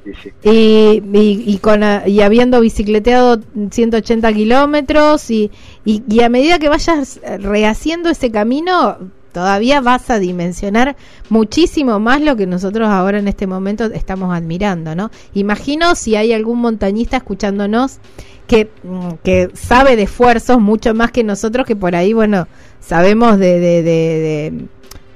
y, 0.43 1.03
y, 1.13 1.57
con, 1.57 1.81
y 2.05 2.21
habiendo 2.21 2.61
bicicleteado 2.61 3.41
180 3.69 4.31
kilómetros 4.31 5.29
y, 5.29 5.51
y, 5.83 6.03
y, 6.07 6.21
a 6.21 6.29
medida 6.29 6.57
que 6.57 6.69
vayas 6.69 7.19
rehaciendo 7.41 8.09
ese 8.09 8.31
camino 8.31 8.97
todavía 9.37 9.81
vas 9.81 10.09
a 10.09 10.17
dimensionar 10.17 10.95
muchísimo 11.29 11.99
más 11.99 12.21
lo 12.21 12.35
que 12.35 12.47
nosotros 12.47 12.89
ahora 12.89 13.19
en 13.19 13.27
este 13.27 13.45
momento 13.45 13.85
estamos 13.85 14.35
admirando, 14.35 14.95
¿no? 14.95 15.11
Imagino 15.35 15.93
si 15.93 16.15
hay 16.15 16.33
algún 16.33 16.59
montañista 16.59 17.17
escuchándonos 17.17 17.99
que, 18.47 18.71
mm, 18.81 19.11
que 19.23 19.51
sabe 19.53 19.95
de 19.95 20.03
esfuerzos 20.03 20.59
mucho 20.59 20.95
más 20.95 21.11
que 21.11 21.23
nosotros, 21.23 21.67
que 21.67 21.75
por 21.75 21.95
ahí, 21.95 22.13
bueno, 22.13 22.47
sabemos 22.79 23.37
de, 23.37 23.59
de, 23.59 23.83
de, 23.83 24.65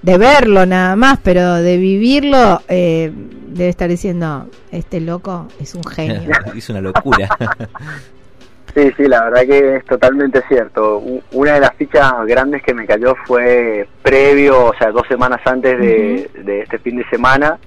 de, 0.04 0.18
verlo 0.20 0.68
nada 0.68 0.96
más, 0.96 1.18
pero 1.24 1.56
de 1.56 1.78
vivirlo, 1.78 2.62
eh, 2.68 3.12
debe 3.48 3.70
estar 3.70 3.90
diciendo, 3.90 4.52
este 4.72 5.02
loco 5.02 5.48
es 5.60 5.74
un 5.74 5.84
genio. 5.84 6.30
es 6.56 6.70
una 6.70 6.82
locura. 6.82 7.28
Sí, 8.74 8.90
sí, 8.96 9.04
la 9.04 9.26
verdad 9.26 9.42
que 9.42 9.76
es 9.78 9.86
totalmente 9.86 10.42
cierto. 10.48 11.04
Una 11.32 11.56
de 11.56 11.60
las 11.60 11.74
fichas 11.76 12.14
grandes 12.26 12.64
que 12.64 12.74
me 12.74 12.86
cayó 12.86 13.16
fue 13.26 13.88
previo, 14.02 14.68
o 14.68 14.74
sea, 14.76 14.92
dos 14.92 15.06
semanas 15.08 15.42
antes 15.46 15.78
de, 15.78 16.62
este 16.62 16.80
fin 16.80 16.98
de 16.98 17.10
semana. 17.10 17.58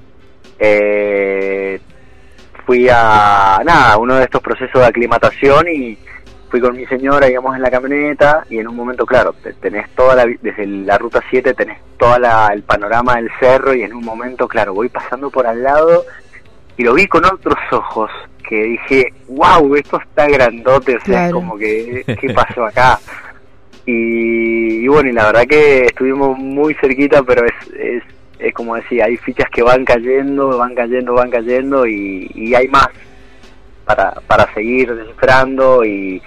Eh, 0.59 1.79
fui 2.65 2.89
a, 2.91 3.61
nada, 3.65 3.99
uno 3.99 4.15
de 4.15 4.25
estos 4.25 4.41
procesos 4.41 4.81
de 4.81 4.87
aclimatación 4.87 5.69
y 5.69 5.99
fui 6.49 6.61
con 6.61 6.75
mi 6.75 6.87
señora, 6.87 7.29
íbamos 7.29 7.55
en 7.55 7.63
la 7.63 7.71
camioneta 7.71 8.45
y 8.49 8.59
en 8.59 8.69
un 8.69 8.77
momento, 8.77 9.05
claro, 9.05 9.35
tenés 9.61 9.91
toda 9.95 10.15
la, 10.15 10.27
desde 10.41 10.67
la 10.67 10.97
ruta 10.97 11.21
7 11.29 11.53
tenés 11.53 11.79
todo 11.99 12.17
el 12.17 12.63
panorama 12.63 13.17
del 13.17 13.29
cerro 13.41 13.75
y 13.75 13.83
en 13.83 13.93
un 13.93 14.05
momento, 14.05 14.49
claro, 14.49 14.73
voy 14.73 14.89
pasando 14.89 15.31
por 15.31 15.47
al 15.47 15.63
lado 15.63 16.05
y 16.79 16.85
lo 16.85 16.95
vi 16.95 17.07
con 17.07 17.25
otros 17.25 17.59
ojos 17.73 18.11
que 18.49 18.63
dije, 18.63 19.13
wow, 19.29 19.75
esto 19.75 20.01
está 20.01 20.29
grandote, 20.29 20.97
o 20.97 21.01
sea, 21.01 21.31
como 21.31 21.57
que, 21.57 22.05
¿qué 22.21 22.33
pasó 22.33 22.65
acá? 22.65 22.99
Y, 23.87 24.87
bueno, 24.89 25.11
y 25.11 25.13
la 25.13 25.27
verdad 25.27 25.47
que 25.47 25.87
estuvimos 25.87 26.39
muy 26.39 26.75
cerquita, 26.75 27.23
pero 27.23 27.45
es, 27.45 27.55
es, 27.79 28.03
es 28.39 28.55
como 28.55 28.77
decía, 28.77 29.07
hay 29.07 29.17
fichas 29.17 29.49
que 29.51 29.63
van 29.63 29.85
cayendo, 29.85 30.57
van 30.59 30.75
cayendo, 30.75 31.15
van 31.15 31.31
cayendo 31.31 31.87
y, 31.87 32.31
y 32.35 32.55
hay 32.55 32.69
más 32.69 32.89
para, 33.85 34.13
para 34.27 34.53
seguir 34.55 34.95
descifrando 34.95 35.85
y, 35.85 36.23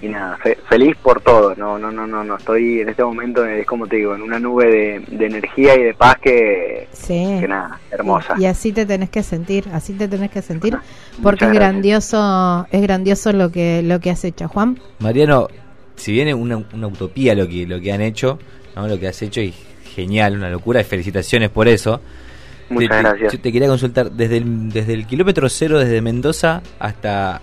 y 0.00 0.08
nada, 0.08 0.38
feliz 0.68 0.96
por 1.02 1.20
todo, 1.20 1.54
no, 1.56 1.78
no, 1.78 1.90
no, 1.90 2.06
no, 2.06 2.22
no, 2.22 2.36
estoy 2.36 2.80
en 2.80 2.88
este 2.88 3.02
momento, 3.02 3.44
es 3.44 3.66
como 3.66 3.86
te 3.86 3.96
digo, 3.96 4.14
en 4.14 4.22
una 4.22 4.38
nube 4.38 5.02
de, 5.08 5.26
energía 5.26 5.74
y 5.74 5.82
de 5.82 5.94
paz 5.94 6.18
que, 6.22 6.88
que 7.06 7.48
nada, 7.48 7.80
hermosa. 7.90 8.34
Y, 8.38 8.44
así 8.44 8.72
te 8.72 8.86
tenés 8.86 9.10
que 9.10 9.22
sentir, 9.22 9.64
así 9.72 9.94
te 9.94 10.06
tenés 10.06 10.30
que 10.30 10.40
sentir, 10.40 10.78
porque 11.22 11.46
es 11.46 11.52
grandioso, 11.52 12.66
es 12.70 12.80
grandioso 12.80 13.32
lo 13.32 13.50
que, 13.50 13.82
lo 13.82 13.98
que 13.98 14.10
has 14.10 14.24
hecho, 14.24 14.46
Juan. 14.48 14.78
Mariano, 15.00 15.48
si 15.96 16.12
viene 16.12 16.32
una, 16.32 16.64
una 16.72 16.86
utopía 16.86 17.34
lo 17.34 17.48
que, 17.48 17.66
lo 17.66 17.80
que 17.80 17.92
han 17.92 18.00
hecho, 18.00 18.38
¿no? 18.76 18.86
lo 18.86 19.00
que 19.00 19.08
has 19.08 19.20
hecho 19.20 19.40
y 19.40 19.52
genial, 19.94 20.36
una 20.36 20.48
locura, 20.48 20.80
y 20.80 20.84
felicitaciones 20.84 21.50
por 21.50 21.66
eso. 21.66 22.00
Muchas 22.68 22.90
te, 22.90 23.02
gracias. 23.02 23.32
Te, 23.32 23.38
te 23.38 23.52
quería 23.52 23.66
consultar, 23.66 24.12
desde 24.12 24.36
el, 24.36 24.70
desde 24.70 24.92
el 24.94 25.06
kilómetro 25.08 25.48
cero, 25.48 25.80
desde 25.80 26.00
Mendoza 26.00 26.62
hasta 26.78 27.40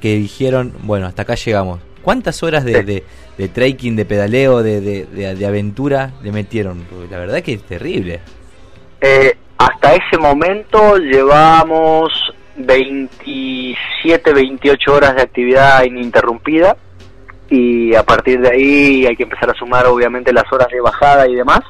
que 0.00 0.16
dijeron, 0.16 0.72
bueno, 0.82 1.06
hasta 1.06 1.22
acá 1.22 1.34
llegamos. 1.34 1.80
¿Cuántas 2.02 2.42
horas 2.42 2.64
de, 2.64 2.82
de, 2.82 3.04
de 3.36 3.48
trekking, 3.48 3.94
de 3.94 4.04
pedaleo, 4.06 4.62
de, 4.62 4.80
de, 4.80 5.46
aventura 5.46 6.12
le 6.22 6.32
metieron? 6.32 6.84
la 7.10 7.18
verdad 7.18 7.42
que 7.42 7.52
es 7.52 7.62
terrible. 7.62 8.20
Eh, 9.00 9.36
hasta 9.58 9.94
ese 9.94 10.16
momento 10.18 10.96
llevamos 10.96 12.10
27, 12.56 14.32
28 14.32 14.94
horas 14.94 15.14
de 15.14 15.22
actividad 15.22 15.84
ininterrumpida 15.84 16.76
y 17.50 17.94
a 17.94 18.02
partir 18.02 18.40
de 18.40 18.50
ahí 18.50 19.06
hay 19.06 19.16
que 19.16 19.24
empezar 19.24 19.50
a 19.50 19.54
sumar 19.54 19.86
obviamente 19.86 20.32
las 20.32 20.50
horas 20.52 20.68
de 20.68 20.80
bajada 20.80 21.28
y 21.28 21.34
demás. 21.34 21.60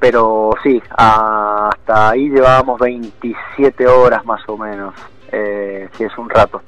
pero 0.00 0.50
sí, 0.62 0.82
hasta 0.96 2.10
ahí 2.10 2.30
llevábamos 2.30 2.80
27 2.80 3.86
horas 3.86 4.24
más 4.24 4.40
o 4.48 4.56
menos. 4.56 4.94
Eh, 5.30 5.88
sí, 5.96 6.04
es 6.04 6.18
un 6.18 6.28
rato. 6.28 6.62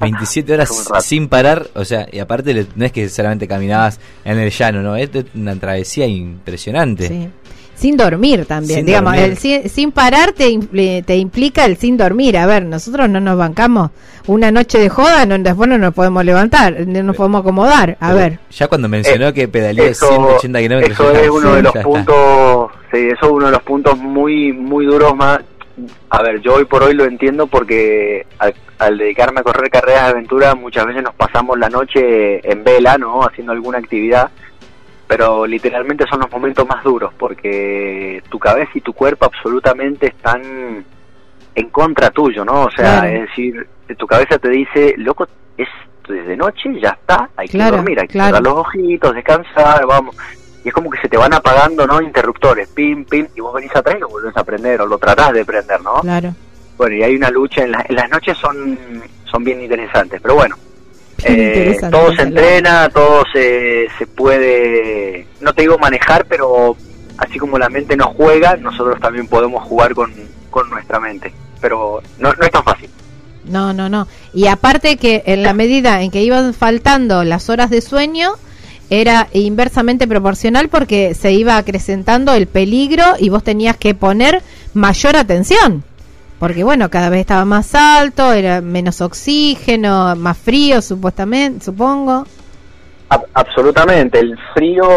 27 0.00 0.54
horas 0.54 0.88
sin 1.00 1.28
parar, 1.28 1.68
o 1.74 1.84
sea, 1.84 2.06
y 2.10 2.18
aparte 2.18 2.66
no 2.74 2.84
es 2.84 2.92
que 2.92 3.08
solamente 3.08 3.48
caminabas 3.48 4.00
en 4.24 4.38
el 4.38 4.50
llano, 4.50 4.82
¿no? 4.82 4.96
Es 4.96 5.10
una 5.34 5.56
travesía 5.56 6.06
impresionante. 6.06 7.08
Sí. 7.08 7.28
Sin 7.78 7.96
dormir 7.96 8.44
también, 8.44 8.84
digamos, 8.84 9.16
El, 9.16 9.36
sin, 9.36 9.92
parar 9.92 10.32
te, 10.32 11.02
te, 11.02 11.16
implica 11.16 11.64
el 11.64 11.76
sin 11.76 11.96
dormir. 11.96 12.36
A 12.36 12.44
ver, 12.44 12.64
nosotros 12.64 13.08
no 13.08 13.20
nos 13.20 13.38
bancamos 13.38 13.92
una 14.26 14.50
noche 14.50 14.78
de 14.78 14.88
joda, 14.88 15.24
no, 15.26 15.38
después 15.38 15.68
no 15.68 15.78
nos 15.78 15.94
podemos 15.94 16.24
levantar, 16.24 16.84
no 16.88 17.02
nos 17.04 17.14
podemos 17.14 17.42
acomodar. 17.42 17.96
A 18.00 18.14
ver. 18.14 18.40
Ya 18.50 18.66
cuando 18.66 18.88
mencionó 18.88 19.28
eh, 19.28 19.32
que 19.32 19.46
pedaleé 19.46 19.94
180 19.94 20.58
kilómetros. 20.58 20.98
Eso 20.98 21.12
es 21.12 21.30
uno 21.30 21.54
de 21.54 21.62
los 21.62 21.72
puntos, 21.72 22.70
sí, 22.92 22.98
eso 23.12 23.26
es 23.26 23.30
uno 23.30 23.46
de 23.46 23.52
los 23.52 23.62
puntos 23.62 23.96
muy, 23.96 24.52
muy 24.52 24.84
duros 24.84 25.14
más. 25.14 25.38
A 26.10 26.22
ver, 26.22 26.40
yo 26.40 26.54
hoy 26.54 26.64
por 26.64 26.82
hoy 26.82 26.94
lo 26.94 27.04
entiendo 27.04 27.46
porque 27.46 28.26
al, 28.78 28.98
dedicarme 28.98 29.40
a 29.40 29.44
correr 29.44 29.70
carreras 29.70 30.04
de 30.04 30.10
aventura 30.10 30.54
muchas 30.54 30.86
veces 30.86 31.02
nos 31.02 31.14
pasamos 31.14 31.58
la 31.58 31.68
noche 31.68 32.40
en 32.50 32.64
vela, 32.64 32.98
¿no? 32.98 33.22
Haciendo 33.22 33.52
alguna 33.52 33.78
actividad 33.78 34.30
pero 35.08 35.46
literalmente 35.46 36.04
son 36.08 36.20
los 36.20 36.30
momentos 36.30 36.68
más 36.68 36.84
duros 36.84 37.12
porque 37.18 38.22
tu 38.28 38.38
cabeza 38.38 38.70
y 38.74 38.82
tu 38.82 38.92
cuerpo 38.92 39.24
absolutamente 39.24 40.08
están 40.08 40.84
en 41.54 41.70
contra 41.70 42.10
tuyo, 42.10 42.44
¿no? 42.44 42.64
O 42.64 42.70
sea, 42.70 43.10
es 43.10 43.22
decir, 43.22 43.66
tu 43.96 44.06
cabeza 44.06 44.38
te 44.38 44.50
dice, 44.50 44.94
loco, 44.98 45.26
es 45.56 45.68
desde 46.06 46.36
noche, 46.36 46.78
ya 46.80 46.90
está, 46.90 47.30
hay 47.36 47.48
que 47.48 47.58
dormir, 47.58 47.98
hay 47.98 48.06
que 48.06 48.18
cerrar 48.18 48.42
los 48.42 48.54
ojitos, 48.54 49.14
descansar, 49.14 49.84
vamos. 49.86 50.14
Y 50.64 50.68
es 50.68 50.74
como 50.74 50.90
que 50.90 51.00
se 51.00 51.08
te 51.08 51.16
van 51.16 51.32
apagando, 51.32 51.86
¿no? 51.86 52.00
Interruptores, 52.00 52.68
pim, 52.68 53.04
pim, 53.04 53.26
y 53.34 53.40
vos 53.40 53.54
venís 53.54 53.74
atrás 53.74 53.96
y 53.96 54.00
lo 54.00 54.08
volvés 54.08 54.36
a 54.36 54.44
prender, 54.44 54.80
o 54.80 54.86
lo 54.86 54.98
tratás 54.98 55.32
de 55.32 55.44
prender, 55.44 55.80
¿no? 55.82 56.00
Claro. 56.00 56.34
Bueno, 56.76 56.96
y 56.96 57.02
hay 57.02 57.16
una 57.16 57.30
lucha, 57.30 57.62
en, 57.62 57.74
en 57.88 57.94
las 57.94 58.10
noches 58.10 58.36
son, 58.38 58.78
son 59.24 59.44
bien 59.44 59.60
interesantes, 59.60 60.20
pero 60.20 60.34
bueno, 60.34 60.56
eh, 61.24 61.76
todo 61.90 62.12
se 62.14 62.22
entrena, 62.22 62.88
todo 62.90 63.24
se, 63.32 63.88
se 63.98 64.06
puede, 64.06 65.26
no 65.40 65.52
te 65.52 65.62
digo 65.62 65.78
manejar, 65.78 66.24
pero 66.26 66.76
así 67.18 67.38
como 67.38 67.58
la 67.58 67.68
mente 67.68 67.96
no 67.96 68.06
juega, 68.08 68.56
nosotros 68.56 69.00
también 69.00 69.26
podemos 69.26 69.64
jugar 69.64 69.94
con, 69.94 70.12
con 70.50 70.70
nuestra 70.70 71.00
mente. 71.00 71.32
Pero 71.60 72.00
no, 72.18 72.32
no 72.32 72.44
es 72.44 72.50
tan 72.52 72.62
fácil. 72.62 72.88
No, 73.44 73.72
no, 73.72 73.88
no. 73.88 74.06
Y 74.32 74.46
aparte 74.46 74.96
que 74.96 75.24
en 75.26 75.42
la 75.42 75.54
medida 75.54 76.02
en 76.02 76.10
que 76.10 76.22
iban 76.22 76.54
faltando 76.54 77.24
las 77.24 77.48
horas 77.48 77.70
de 77.70 77.80
sueño, 77.80 78.34
era 78.90 79.28
inversamente 79.32 80.08
proporcional 80.08 80.68
porque 80.68 81.14
se 81.14 81.32
iba 81.32 81.56
acrecentando 81.56 82.32
el 82.34 82.46
peligro 82.46 83.04
y 83.18 83.28
vos 83.28 83.44
tenías 83.44 83.76
que 83.76 83.94
poner 83.94 84.42
mayor 84.74 85.16
atención. 85.16 85.84
Porque 86.38 86.62
bueno, 86.62 86.88
cada 86.88 87.10
vez 87.10 87.20
estaba 87.20 87.44
más 87.44 87.74
alto, 87.74 88.32
era 88.32 88.60
menos 88.60 89.00
oxígeno, 89.00 90.14
más 90.16 90.38
frío 90.38 90.80
supuestamente, 90.80 91.64
supongo. 91.64 92.24
absolutamente, 93.34 94.20
el 94.20 94.38
frío 94.54 94.88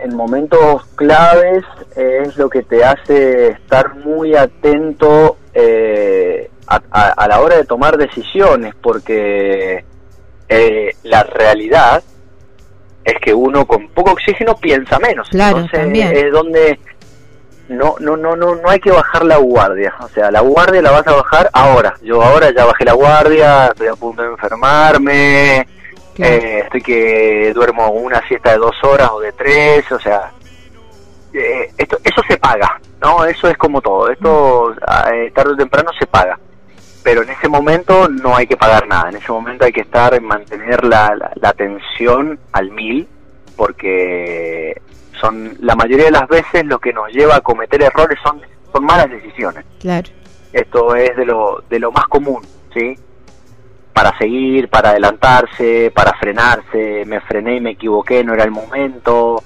en, 0.00 0.16
momentos 0.16 0.84
claves 0.96 1.64
es 1.94 2.36
lo 2.36 2.50
que 2.50 2.62
te 2.62 2.84
hace 2.84 3.50
estar 3.50 3.94
muy 3.96 4.34
atento 4.34 5.36
eh, 5.54 6.50
a, 6.66 7.26
la 7.28 7.40
hora 7.40 7.56
de 7.56 7.64
tomar 7.64 7.96
decisiones, 7.96 8.74
porque 8.82 9.84
eh, 10.48 10.90
la 11.04 11.22
realidad 11.22 12.02
es 13.08 13.18
que 13.20 13.32
uno 13.32 13.66
con 13.66 13.88
poco 13.88 14.12
oxígeno 14.12 14.54
piensa 14.56 14.98
menos. 14.98 15.28
Claro, 15.30 15.58
Entonces 15.58 16.12
es 16.12 16.32
donde 16.32 16.78
no, 17.68 17.96
no, 18.00 18.16
no, 18.16 18.36
no, 18.36 18.54
no 18.54 18.68
hay 18.68 18.80
que 18.80 18.90
bajar 18.90 19.24
la 19.24 19.38
guardia. 19.38 19.94
O 20.00 20.08
sea, 20.08 20.30
la 20.30 20.40
guardia 20.40 20.82
la 20.82 20.90
vas 20.90 21.06
a 21.06 21.14
bajar 21.14 21.50
ahora. 21.52 21.94
Yo 22.02 22.22
ahora 22.22 22.50
ya 22.54 22.64
bajé 22.64 22.84
la 22.84 22.92
guardia, 22.92 23.66
estoy 23.68 23.88
a 23.88 23.94
punto 23.94 24.22
de 24.22 24.28
enfermarme, 24.28 25.66
eh, 26.18 26.62
estoy 26.64 26.82
que 26.82 27.52
duermo 27.54 27.90
una 27.90 28.20
siesta 28.26 28.52
de 28.52 28.58
dos 28.58 28.76
horas 28.82 29.10
o 29.12 29.20
de 29.20 29.32
tres, 29.32 29.90
o 29.92 29.98
sea, 29.98 30.32
eh, 31.32 31.70
esto, 31.76 31.98
eso 32.02 32.22
se 32.28 32.36
paga, 32.36 32.80
¿no? 33.00 33.24
Eso 33.24 33.48
es 33.48 33.56
como 33.56 33.80
todo. 33.80 34.10
Esto 34.10 34.74
eh, 35.12 35.30
tarde 35.34 35.52
o 35.52 35.56
temprano 35.56 35.90
se 35.98 36.06
paga. 36.06 36.38
Pero 37.02 37.22
en 37.22 37.30
ese 37.30 37.48
momento 37.48 38.08
no 38.08 38.36
hay 38.36 38.46
que 38.46 38.56
pagar 38.56 38.86
nada. 38.86 39.08
En 39.08 39.16
ese 39.16 39.32
momento 39.32 39.64
hay 39.64 39.72
que 39.72 39.80
estar 39.82 40.14
en 40.14 40.24
mantener 40.24 40.84
la, 40.84 41.14
la, 41.16 41.30
la 41.36 41.48
atención 41.50 42.38
al 42.52 42.70
mil, 42.70 43.08
porque 43.56 44.80
son 45.20 45.56
la 45.60 45.74
mayoría 45.74 46.06
de 46.06 46.10
las 46.12 46.28
veces 46.28 46.64
lo 46.64 46.78
que 46.78 46.92
nos 46.92 47.10
lleva 47.12 47.36
a 47.36 47.40
cometer 47.40 47.82
errores 47.82 48.18
son, 48.22 48.40
son 48.72 48.84
malas 48.84 49.10
decisiones. 49.10 49.64
Claro. 49.80 50.08
Esto 50.52 50.94
es 50.94 51.16
de 51.16 51.26
lo, 51.26 51.62
de 51.68 51.78
lo 51.78 51.92
más 51.92 52.06
común, 52.06 52.42
¿sí? 52.72 52.94
Para 53.92 54.16
seguir, 54.16 54.68
para 54.68 54.90
adelantarse, 54.90 55.90
para 55.94 56.12
frenarse, 56.14 57.04
me 57.06 57.20
frené 57.20 57.56
y 57.56 57.60
me 57.60 57.70
equivoqué, 57.70 58.22
no 58.22 58.34
era 58.34 58.44
el 58.44 58.50
momento, 58.50 59.42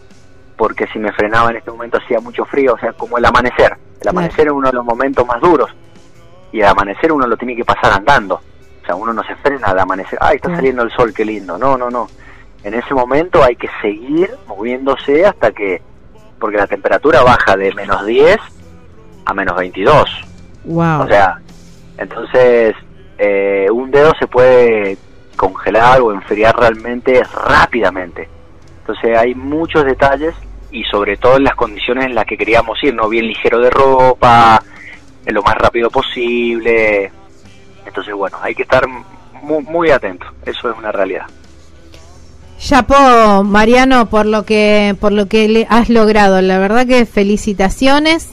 porque 0.57 0.87
si 0.88 0.99
me 0.99 1.12
frenaba 1.12 1.51
en 1.51 1.57
este 1.57 1.71
momento 1.71 1.99
hacía 1.99 2.21
mucho 2.21 2.45
frío, 2.45 2.75
o 2.75 2.79
sea, 2.79 2.93
como 2.93 3.19
el 3.19 3.25
amanecer. 3.25 3.77
El 4.01 4.09
amanecer 4.09 4.47
es 4.47 4.53
uno 4.53 4.69
de 4.69 4.75
los 4.75 4.85
momentos 4.85 5.27
más 5.27 5.41
duros 5.41 5.71
y 6.53 6.61
el 6.61 6.67
amanecer 6.67 7.12
uno 7.12 7.27
lo 7.27 7.37
tiene 7.37 7.57
que 7.57 7.65
pasar 7.65 7.93
andando. 7.93 8.37
O 8.83 8.87
sea, 8.87 8.95
uno 8.95 9.12
no 9.12 9.23
se 9.25 9.35
frena 9.37 9.69
al 9.69 9.79
amanecer, 9.79 10.19
ay, 10.21 10.37
está 10.37 10.55
saliendo 10.55 10.83
el 10.83 10.91
sol, 10.91 11.12
qué 11.15 11.25
lindo. 11.25 11.57
No, 11.57 11.77
no, 11.77 11.91
no 11.91 12.09
en 12.65 12.75
ese 12.75 12.95
momento 12.95 13.43
hay 13.43 13.57
que 13.57 13.69
seguir 13.81 14.31
moviéndose 14.47 15.27
hasta 15.27 15.53
que, 15.53 15.83
porque 16.38 16.57
la 16.57 16.67
temperatura 16.67 17.23
baja 17.23 17.57
de 17.57 17.73
menos 17.75 18.07
10 18.07 18.38
a 19.25 19.35
menos 19.35 19.57
22. 19.57 20.11
Wow. 20.65 21.03
O 21.03 21.09
sea, 21.09 21.41
entonces 21.99 22.75
eh, 23.19 23.67
un 23.71 23.91
dedo 23.91 24.12
se 24.19 24.27
puede 24.27 24.97
congelar 25.37 26.01
o 26.01 26.12
enfriar 26.12 26.57
realmente 26.57 27.23
rápidamente. 27.25 28.29
Entonces 28.81 29.17
hay 29.17 29.35
muchos 29.35 29.85
detalles 29.85 30.35
y 30.71 30.85
sobre 30.85 31.17
todo 31.17 31.37
en 31.37 31.45
las 31.45 31.55
condiciones 31.55 32.07
en 32.07 32.15
las 32.15 32.25
que 32.25 32.38
queríamos 32.38 32.83
ir, 32.83 32.95
no 32.95 33.09
bien 33.09 33.27
ligero 33.27 33.59
de 33.59 33.71
ropa, 33.71 34.62
en 35.26 35.35
lo 35.35 35.42
más 35.42 35.56
rápido 35.56 35.90
posible. 35.90 37.11
Entonces 37.87 38.14
bueno, 38.14 38.38
hay 38.40 38.54
que 38.54 38.62
estar 38.62 38.87
muy, 39.42 39.62
muy 39.64 39.90
atento, 39.90 40.26
eso 40.44 40.70
es 40.70 40.78
una 40.78 40.92
realidad. 40.92 41.26
Chapo, 42.58 43.42
Mariano, 43.42 44.08
por 44.08 44.26
lo 44.26 44.44
que 44.44 44.94
por 45.00 45.12
lo 45.12 45.26
que 45.26 45.48
le 45.48 45.66
has 45.68 45.88
logrado. 45.88 46.40
La 46.40 46.58
verdad 46.58 46.87
que 46.87 47.04
felicitaciones 47.06 48.30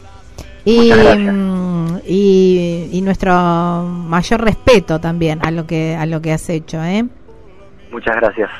y, 0.65 0.91
mm, 0.93 2.01
y, 2.05 2.89
y, 2.91 3.01
nuestro 3.01 3.33
mayor 3.33 4.41
respeto 4.41 4.99
también 4.99 5.39
a 5.43 5.49
lo 5.49 5.65
que 5.65 5.95
a 5.95 6.05
lo 6.05 6.21
que 6.21 6.31
has 6.31 6.47
hecho, 6.49 6.83
¿eh? 6.83 7.05
Muchas 7.91 8.15
gracias. 8.17 8.51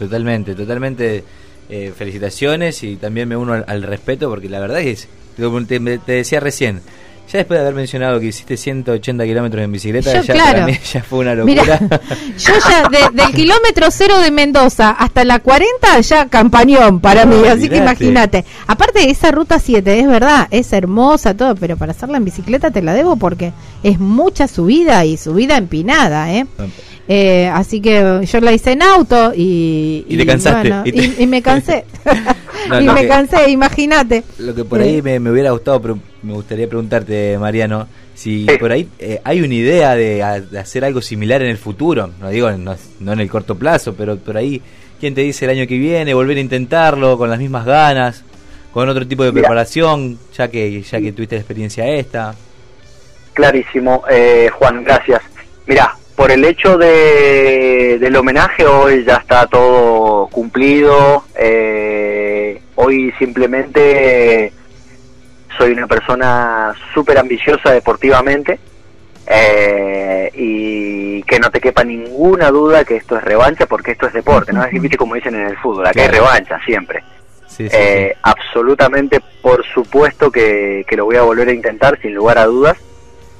Totalmente, 0.00 0.54
totalmente. 0.56 1.24
Eh, 1.72 1.92
felicitaciones 1.96 2.82
y 2.82 2.96
también 2.96 3.28
me 3.28 3.36
uno 3.36 3.52
al, 3.64 3.82
respeto 3.84 4.28
porque 4.28 4.48
la 4.48 4.58
verdad 4.58 4.80
es, 4.80 5.08
te 5.66 6.12
decía 6.12 6.40
recién, 6.40 6.80
ya 7.30 7.38
después 7.38 7.58
de 7.58 7.62
haber 7.62 7.74
mencionado 7.74 8.18
que 8.18 8.26
hiciste 8.26 8.56
180 8.56 9.24
kilómetros 9.24 9.62
en 9.62 9.72
bicicleta, 9.72 10.20
ya 10.20 10.34
para 10.34 10.66
mí 10.66 10.76
ya 10.92 11.02
fue 11.02 11.20
una 11.20 11.34
locura. 11.34 11.78
yo 12.38 12.52
ya 12.68 13.10
del 13.10 13.34
kilómetro 13.34 13.90
cero 13.90 14.18
de 14.18 14.30
Mendoza 14.30 14.90
hasta 14.90 15.24
la 15.24 15.38
40 15.38 16.00
ya 16.00 16.28
campañón 16.28 17.00
para 17.00 17.26
mí, 17.26 17.36
así 17.46 17.68
que 17.68 17.76
imagínate. 17.76 18.44
Aparte 18.66 19.00
de 19.00 19.10
esa 19.10 19.30
ruta 19.30 19.58
7, 19.58 20.00
es 20.00 20.08
verdad, 20.08 20.48
es 20.50 20.72
hermosa 20.72 21.36
todo, 21.36 21.54
pero 21.54 21.76
para 21.76 21.92
hacerla 21.92 22.16
en 22.16 22.24
bicicleta 22.24 22.70
te 22.70 22.82
la 22.82 22.94
debo 22.94 23.16
porque 23.16 23.52
es 23.82 24.00
mucha 24.00 24.48
subida 24.48 25.04
y 25.04 25.16
subida 25.16 25.56
empinada, 25.56 26.32
¿eh? 26.32 26.46
Eh, 27.12 27.48
así 27.52 27.80
que 27.80 28.20
yo 28.24 28.40
la 28.40 28.52
hice 28.52 28.72
en 28.72 28.82
auto 28.82 29.32
y... 29.34 30.04
Y, 30.08 30.24
cansaste. 30.24 30.70
y, 31.18 31.26
me 31.26 31.42
cansé. 31.42 31.84
y 32.80 32.84
me 32.84 33.08
cansé, 33.08 33.50
imagínate. 33.50 34.22
Lo 34.38 34.54
que 34.54 34.64
por 34.64 34.80
ahí 34.80 35.02
eh. 35.04 35.18
me, 35.18 35.30
hubiera 35.30 35.50
gustado, 35.50 35.80
me 36.22 36.32
gustaría 36.32 36.68
preguntarte, 36.68 37.38
Mariano, 37.38 37.88
si 38.14 38.46
por 38.58 38.72
ahí 38.72 38.88
eh, 38.98 39.20
hay 39.24 39.42
una 39.42 39.54
idea 39.54 39.94
de, 39.94 40.22
hacer 40.22 40.84
algo 40.84 41.00
similar 41.00 41.42
en 41.42 41.48
el 41.48 41.58
futuro. 41.58 42.10
No 42.20 42.28
digo, 42.28 42.50
no, 42.50 42.76
en 43.00 43.20
el 43.20 43.30
corto 43.30 43.56
plazo, 43.56 43.94
pero 43.94 44.16
por 44.18 44.36
ahí, 44.36 44.60
¿quién 44.98 45.14
te 45.14 45.22
dice 45.22 45.44
el 45.46 45.52
año 45.52 45.66
que 45.66 45.78
viene? 45.78 46.14
Volver 46.14 46.36
a 46.36 46.40
intentarlo 46.40 47.16
con 47.16 47.30
las 47.30 47.38
mismas 47.38 47.64
ganas, 47.64 48.24
con 48.72 48.88
otro 48.88 49.06
tipo 49.06 49.24
de 49.24 49.32
preparación, 49.32 50.18
ya 50.36 50.48
que, 50.48 50.82
ya 50.82 51.00
que 51.00 51.12
tuviste 51.12 51.36
la 51.36 51.40
experiencia 51.40 51.86
esta. 51.88 52.34
Clarísimo, 53.32 54.04
Juan, 54.58 54.84
gracias. 54.84 55.22
Mira, 55.66 55.94
por 56.20 56.30
el 56.30 56.44
hecho 56.44 56.76
de, 56.76 57.96
del 57.98 58.14
homenaje 58.14 58.66
hoy 58.66 59.04
ya 59.06 59.16
está 59.16 59.46
todo 59.46 60.26
cumplido. 60.26 61.24
Eh, 61.34 62.60
hoy 62.74 63.10
simplemente 63.18 64.52
soy 65.60 65.72
una 65.72 65.86
persona 65.86 66.72
súper 66.94 67.18
ambiciosa 67.18 67.70
deportivamente 67.72 68.58
eh, 69.26 70.30
y 70.34 71.22
que 71.24 71.38
no 71.38 71.50
te 71.50 71.60
quepa 71.60 71.84
ninguna 71.84 72.50
duda 72.50 72.82
que 72.84 72.96
esto 72.96 73.18
es 73.18 73.22
revancha 73.24 73.66
porque 73.66 73.90
esto 73.92 74.06
es 74.06 74.14
deporte, 74.14 74.54
¿no? 74.54 74.64
Es 74.64 74.96
como 74.96 75.14
dicen 75.16 75.34
en 75.34 75.48
el 75.48 75.58
fútbol, 75.58 75.86
acá 75.86 76.00
hay 76.00 76.08
revancha 76.08 76.58
siempre. 76.64 77.02
Sí, 77.46 77.68
sí, 77.68 77.76
Eh, 77.78 78.16
absolutamente, 78.22 79.20
por 79.42 79.62
supuesto 79.66 80.30
que, 80.30 80.84
que 80.88 80.96
lo 80.96 81.04
voy 81.04 81.16
a 81.16 81.22
volver 81.22 81.48
a 81.48 81.52
intentar, 81.52 81.98
sin 82.00 82.14
lugar 82.14 82.38
a 82.38 82.46
dudas. 82.46 82.78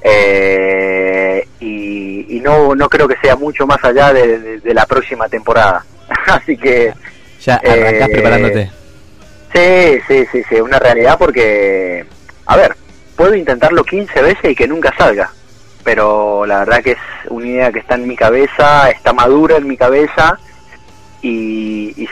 Eh, 0.03 1.47
y, 1.59 2.37
y 2.37 2.39
no, 2.41 2.75
no 2.75 2.87
creo 2.87 3.07
que 3.07 3.15
sea 3.21 3.35
mucho 3.35 3.65
más 3.65 3.83
allá 3.83 4.13
de, 4.13 4.37
de- 4.39 4.59
de 4.59 4.73
la 4.73 4.85
próxima 4.85 5.27
temporada. 5.27 5.83
Así 6.27 6.55
que. 6.57 6.93
Ya 7.41 7.55
arrancás 7.55 8.09
eh, 8.09 8.11
preparándote. 8.11 8.71
Sí, 9.53 9.99
sí, 10.07 10.25
sí, 10.31 10.43
sí, 10.49 10.55
una 10.61 10.79
realidad 10.79 11.17
porque, 11.17 12.05
a 12.45 12.57
ver, 12.57 12.75
puedo 13.15 13.35
intentarlo 13.35 13.83
15 13.83 14.21
veces 14.21 14.51
y 14.51 14.55
que 14.55 14.67
nunca 14.67 14.93
salga. 14.97 15.31
Pero 15.83 16.45
la 16.45 16.59
verdad 16.59 16.83
que 16.83 16.91
es 16.91 16.97
una 17.29 17.47
idea 17.47 17.71
que 17.71 17.79
está 17.79 17.95
en 17.95 18.07
mi 18.07 18.15
cabeza, 18.15 18.89
está 18.91 19.13
madura 19.13 19.57
en 19.57 19.67
mi 19.67 19.75
cabeza 19.77 20.37
y, 21.23 21.91
y 22.01 22.07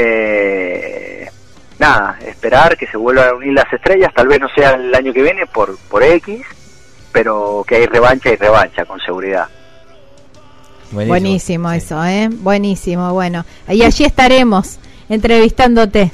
simplemente 0.00 1.30
nada, 1.78 2.18
esperar 2.26 2.76
que 2.76 2.86
se 2.86 2.96
vuelvan 2.96 3.28
a 3.28 3.34
unir 3.34 3.52
las 3.54 3.70
estrellas, 3.72 4.12
tal 4.14 4.28
vez 4.28 4.40
no 4.40 4.48
sea 4.54 4.72
el 4.72 4.94
año 4.94 5.12
que 5.12 5.22
viene 5.22 5.46
por, 5.46 5.76
por 5.88 6.02
X, 6.02 6.42
pero 7.12 7.64
que 7.66 7.76
hay 7.76 7.86
revancha 7.86 8.30
y 8.30 8.36
revancha 8.36 8.84
con 8.84 9.00
seguridad. 9.00 9.46
Buenísimo 10.92 11.70
Sí. 11.70 11.76
eso, 11.76 12.04
¿eh? 12.04 12.28
Buenísimo, 12.30 13.12
bueno. 13.12 13.44
Y 13.68 13.82
allí 13.82 14.04
estaremos 14.04 14.78
entrevistándote. 15.08 16.10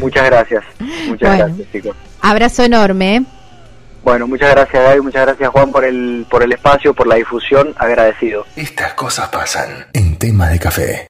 Muchas 0.00 0.24
gracias, 0.26 0.64
muchas 1.06 1.28
Bueno. 1.28 1.46
gracias 1.46 1.68
chicos. 1.72 1.96
Abrazo 2.20 2.62
enorme, 2.64 3.16
¿eh? 3.16 3.22
Bueno, 4.04 4.26
muchas 4.26 4.50
gracias 4.50 4.82
Gaby, 4.82 5.00
muchas 5.00 5.26
gracias 5.26 5.48
Juan 5.50 5.70
por 5.70 5.84
el, 5.84 6.26
por 6.28 6.42
el 6.42 6.52
espacio, 6.52 6.92
por 6.92 7.06
la 7.06 7.14
difusión, 7.16 7.72
agradecido. 7.78 8.44
Estas 8.56 8.94
cosas 8.94 9.28
pasan 9.28 9.86
en 9.92 10.16
tema 10.16 10.48
de 10.48 10.58
café. 10.58 11.06